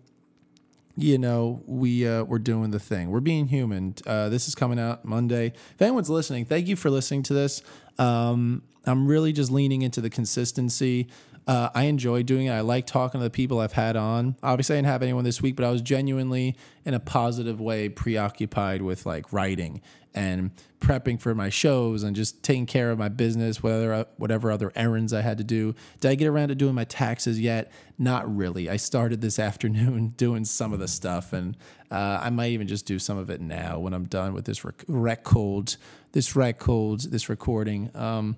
you 0.98 1.18
know, 1.18 1.62
we 1.66 2.08
uh, 2.08 2.24
we're 2.24 2.40
doing 2.40 2.72
the 2.72 2.80
thing. 2.80 3.10
We're 3.10 3.20
being 3.20 3.48
human. 3.48 3.96
Uh, 4.06 4.30
this 4.30 4.48
is 4.48 4.56
coming 4.56 4.80
out 4.80 5.04
Monday. 5.06 5.48
If 5.48 5.82
anyone's 5.82 6.10
listening, 6.10 6.46
thank 6.46 6.68
you 6.68 6.76
for 6.76 6.90
listening 6.90 7.24
to 7.24 7.34
this. 7.34 7.62
Um, 8.00 8.64
I'm 8.86 9.08
really 9.08 9.34
just 9.34 9.52
leaning 9.52 9.82
into 9.82 10.00
the 10.00 10.10
consistency. 10.10 11.08
Uh, 11.48 11.70
I 11.76 11.84
enjoy 11.84 12.24
doing 12.24 12.48
it. 12.48 12.52
I 12.52 12.62
like 12.62 12.88
talking 12.88 13.20
to 13.20 13.24
the 13.24 13.30
people 13.30 13.60
I've 13.60 13.74
had 13.74 13.96
on. 13.96 14.36
Obviously, 14.42 14.76
I 14.76 14.78
didn't 14.80 14.88
have 14.88 15.04
anyone 15.04 15.24
this 15.24 15.42
week, 15.42 15.56
but 15.56 15.64
I 15.66 15.70
was 15.70 15.82
genuinely, 15.82 16.56
in 16.86 16.94
a 16.96 17.00
positive 17.00 17.62
way, 17.62 17.88
preoccupied 17.88 18.82
with 18.82 19.06
like 19.06 19.32
writing 19.32 19.82
and 20.16 20.52
prepping 20.80 21.20
for 21.20 21.36
my 21.36 21.50
shows 21.50 22.02
and 22.02 22.16
just 22.16 22.42
taking 22.42 22.66
care 22.66 22.90
of 22.90 22.98
my 22.98 23.10
business, 23.10 23.62
whatever 23.62 24.06
whatever 24.18 24.50
other 24.52 24.72
errands 24.76 25.14
I 25.14 25.22
had 25.22 25.38
to 25.38 25.44
do. 25.44 25.76
Did 26.00 26.12
I 26.12 26.16
get 26.16 26.28
around 26.28 26.48
to 26.48 26.56
doing 26.56 26.74
my 26.74 26.86
taxes 26.86 27.40
yet? 27.40 27.72
Not 28.00 28.34
really. 28.34 28.70
I 28.70 28.78
started 28.78 29.22
this 29.22 29.38
afternoon 29.50 30.14
doing 30.18 30.46
some 30.46 30.74
of 30.74 30.80
the 30.80 30.88
stuff, 30.88 31.34
and 31.34 31.58
uh, 31.92 32.20
I 32.24 32.30
might 32.30 32.52
even 32.52 32.68
just 32.68 32.86
do 32.86 32.98
some 32.98 33.18
of 33.18 33.30
it 33.30 33.42
now 33.42 33.78
when 33.78 33.94
I'm 33.94 34.06
done 34.06 34.34
with 34.34 34.46
this 34.46 34.64
rec- 34.64 34.86
record, 34.88 35.76
this 36.14 36.36
record, 36.36 37.02
this 37.02 37.30
recording. 37.30 37.92
Um, 37.94 38.38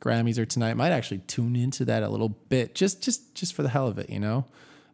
Grammys 0.00 0.38
are 0.38 0.46
tonight. 0.46 0.74
Might 0.74 0.92
actually 0.92 1.18
tune 1.26 1.56
into 1.56 1.84
that 1.86 2.02
a 2.02 2.08
little 2.08 2.28
bit, 2.28 2.74
just 2.74 3.02
just 3.02 3.34
just 3.34 3.54
for 3.54 3.62
the 3.62 3.70
hell 3.70 3.88
of 3.88 3.98
it, 3.98 4.10
you 4.10 4.20
know. 4.20 4.44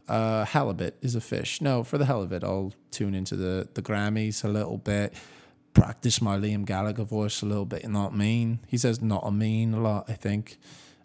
Uh, 0.06 0.44
halibut 0.44 0.96
is 1.00 1.14
a 1.14 1.20
fish. 1.20 1.62
No, 1.62 1.82
for 1.82 1.96
the 1.98 2.04
hell 2.04 2.22
of 2.22 2.30
it, 2.30 2.44
I'll 2.44 2.72
tune 2.90 3.14
into 3.14 3.34
the 3.34 3.68
the 3.74 3.82
Grammys 3.82 4.44
a 4.44 4.48
little 4.48 4.78
bit. 4.78 5.12
Practice 5.74 6.22
my 6.22 6.38
Liam 6.38 6.64
Gallagher 6.64 7.04
voice 7.04 7.42
a 7.42 7.46
little 7.46 7.66
bit. 7.66 7.86
Not 7.88 8.16
mean. 8.16 8.60
He 8.66 8.78
says 8.78 9.02
not 9.02 9.22
a 9.26 9.30
mean 9.30 9.74
a 9.74 9.80
lot. 9.80 10.06
I 10.08 10.14
think. 10.14 10.58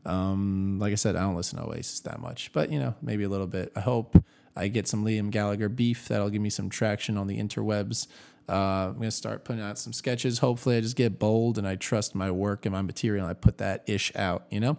Um, 0.05 0.79
like 0.79 0.93
I 0.93 0.95
said, 0.95 1.15
I 1.15 1.21
don't 1.21 1.35
listen 1.35 1.59
to 1.59 1.65
Oasis 1.65 1.99
that 2.01 2.19
much, 2.19 2.51
but 2.53 2.71
you 2.71 2.79
know, 2.79 2.95
maybe 3.01 3.23
a 3.23 3.29
little 3.29 3.47
bit. 3.47 3.71
I 3.75 3.81
hope 3.81 4.15
I 4.55 4.67
get 4.67 4.87
some 4.87 5.03
Liam 5.03 5.29
Gallagher 5.29 5.69
beef 5.69 6.07
that'll 6.07 6.29
give 6.29 6.41
me 6.41 6.49
some 6.49 6.69
traction 6.69 7.17
on 7.17 7.27
the 7.27 7.37
interwebs. 7.37 8.07
Uh, 8.47 8.89
I'm 8.89 8.93
gonna 8.93 9.11
start 9.11 9.43
putting 9.43 9.61
out 9.61 9.77
some 9.77 9.93
sketches. 9.93 10.39
Hopefully, 10.39 10.77
I 10.77 10.81
just 10.81 10.95
get 10.95 11.19
bold 11.19 11.57
and 11.57 11.67
I 11.67 11.75
trust 11.75 12.15
my 12.15 12.31
work 12.31 12.65
and 12.65 12.73
my 12.73 12.81
material. 12.81 13.27
I 13.27 13.33
put 13.33 13.57
that 13.59 13.83
ish 13.87 14.11
out. 14.15 14.45
You 14.49 14.59
know. 14.59 14.77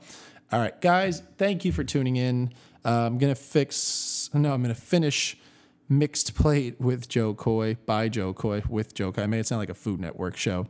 All 0.53 0.59
right, 0.59 0.79
guys. 0.81 1.23
Thank 1.39 1.65
you 1.65 1.73
for 1.73 1.85
tuning 1.85 2.17
in. 2.17 2.53
Uh, 2.85 3.07
I'm 3.07 3.19
gonna 3.19 3.35
fix. 3.35 4.31
No, 4.35 4.53
I'm 4.53 4.63
gonna 4.63 4.75
finish 4.75 5.37
mixed 5.91 6.35
plate 6.35 6.81
with 6.81 7.07
Jo 7.09 7.35
Koy 7.35 7.77
by 7.85 8.09
Jo 8.09 8.33
Koy 8.33 8.63
with 8.69 8.95
Jo 8.95 9.13
Koy. 9.13 9.25
I 9.25 9.27
made 9.27 9.41
it 9.41 9.47
sound 9.47 9.61
like 9.61 9.69
a 9.69 9.75
Food 9.75 10.01
Network 10.01 10.39
show. 10.39 10.67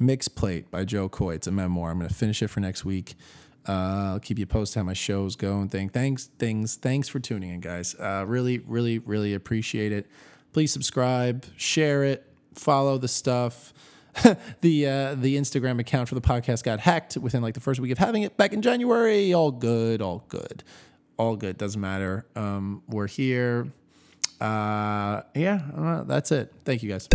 Mixed 0.00 0.34
Plate 0.34 0.68
by 0.72 0.84
Jo 0.84 1.08
Koy. 1.08 1.34
It's 1.34 1.46
a 1.46 1.52
memoir. 1.52 1.92
I'm 1.92 1.98
gonna 1.98 2.08
finish 2.08 2.42
it 2.42 2.48
for 2.48 2.58
next 2.58 2.84
week. 2.84 3.14
Uh, 3.68 4.14
I'll 4.14 4.20
keep 4.20 4.40
you 4.40 4.46
posted 4.46 4.80
how 4.80 4.82
my 4.82 4.92
shows 4.92 5.36
go 5.36 5.60
and 5.60 5.70
thing. 5.70 5.88
Thanks, 5.88 6.26
things. 6.38 6.74
Thanks 6.74 7.08
for 7.08 7.20
tuning 7.20 7.50
in, 7.50 7.60
guys. 7.60 7.94
Uh, 7.94 8.24
really, 8.26 8.58
really, 8.58 8.98
really 8.98 9.34
appreciate 9.34 9.92
it 9.92 10.06
please 10.54 10.72
subscribe, 10.72 11.44
share 11.56 12.04
it, 12.04 12.24
follow 12.54 12.96
the 12.96 13.08
stuff. 13.08 13.74
the 14.60 14.86
uh, 14.86 15.14
the 15.16 15.36
Instagram 15.36 15.80
account 15.80 16.08
for 16.08 16.14
the 16.14 16.20
podcast 16.20 16.62
got 16.62 16.78
hacked 16.78 17.16
within 17.16 17.42
like 17.42 17.54
the 17.54 17.60
first 17.60 17.80
week 17.80 17.90
of 17.90 17.98
having 17.98 18.22
it 18.22 18.36
back 18.36 18.52
in 18.52 18.62
January. 18.62 19.34
All 19.34 19.50
good, 19.50 20.00
all 20.00 20.24
good, 20.28 20.62
all 21.18 21.36
good. 21.36 21.58
Doesn't 21.58 21.80
matter. 21.80 22.24
Um, 22.36 22.82
we're 22.88 23.08
here. 23.08 23.72
Uh, 24.40 25.22
yeah, 25.34 25.60
uh, 25.76 26.04
that's 26.04 26.32
it. 26.32 26.52
Thank 26.64 26.82
you 26.82 26.90
guys. 26.90 27.08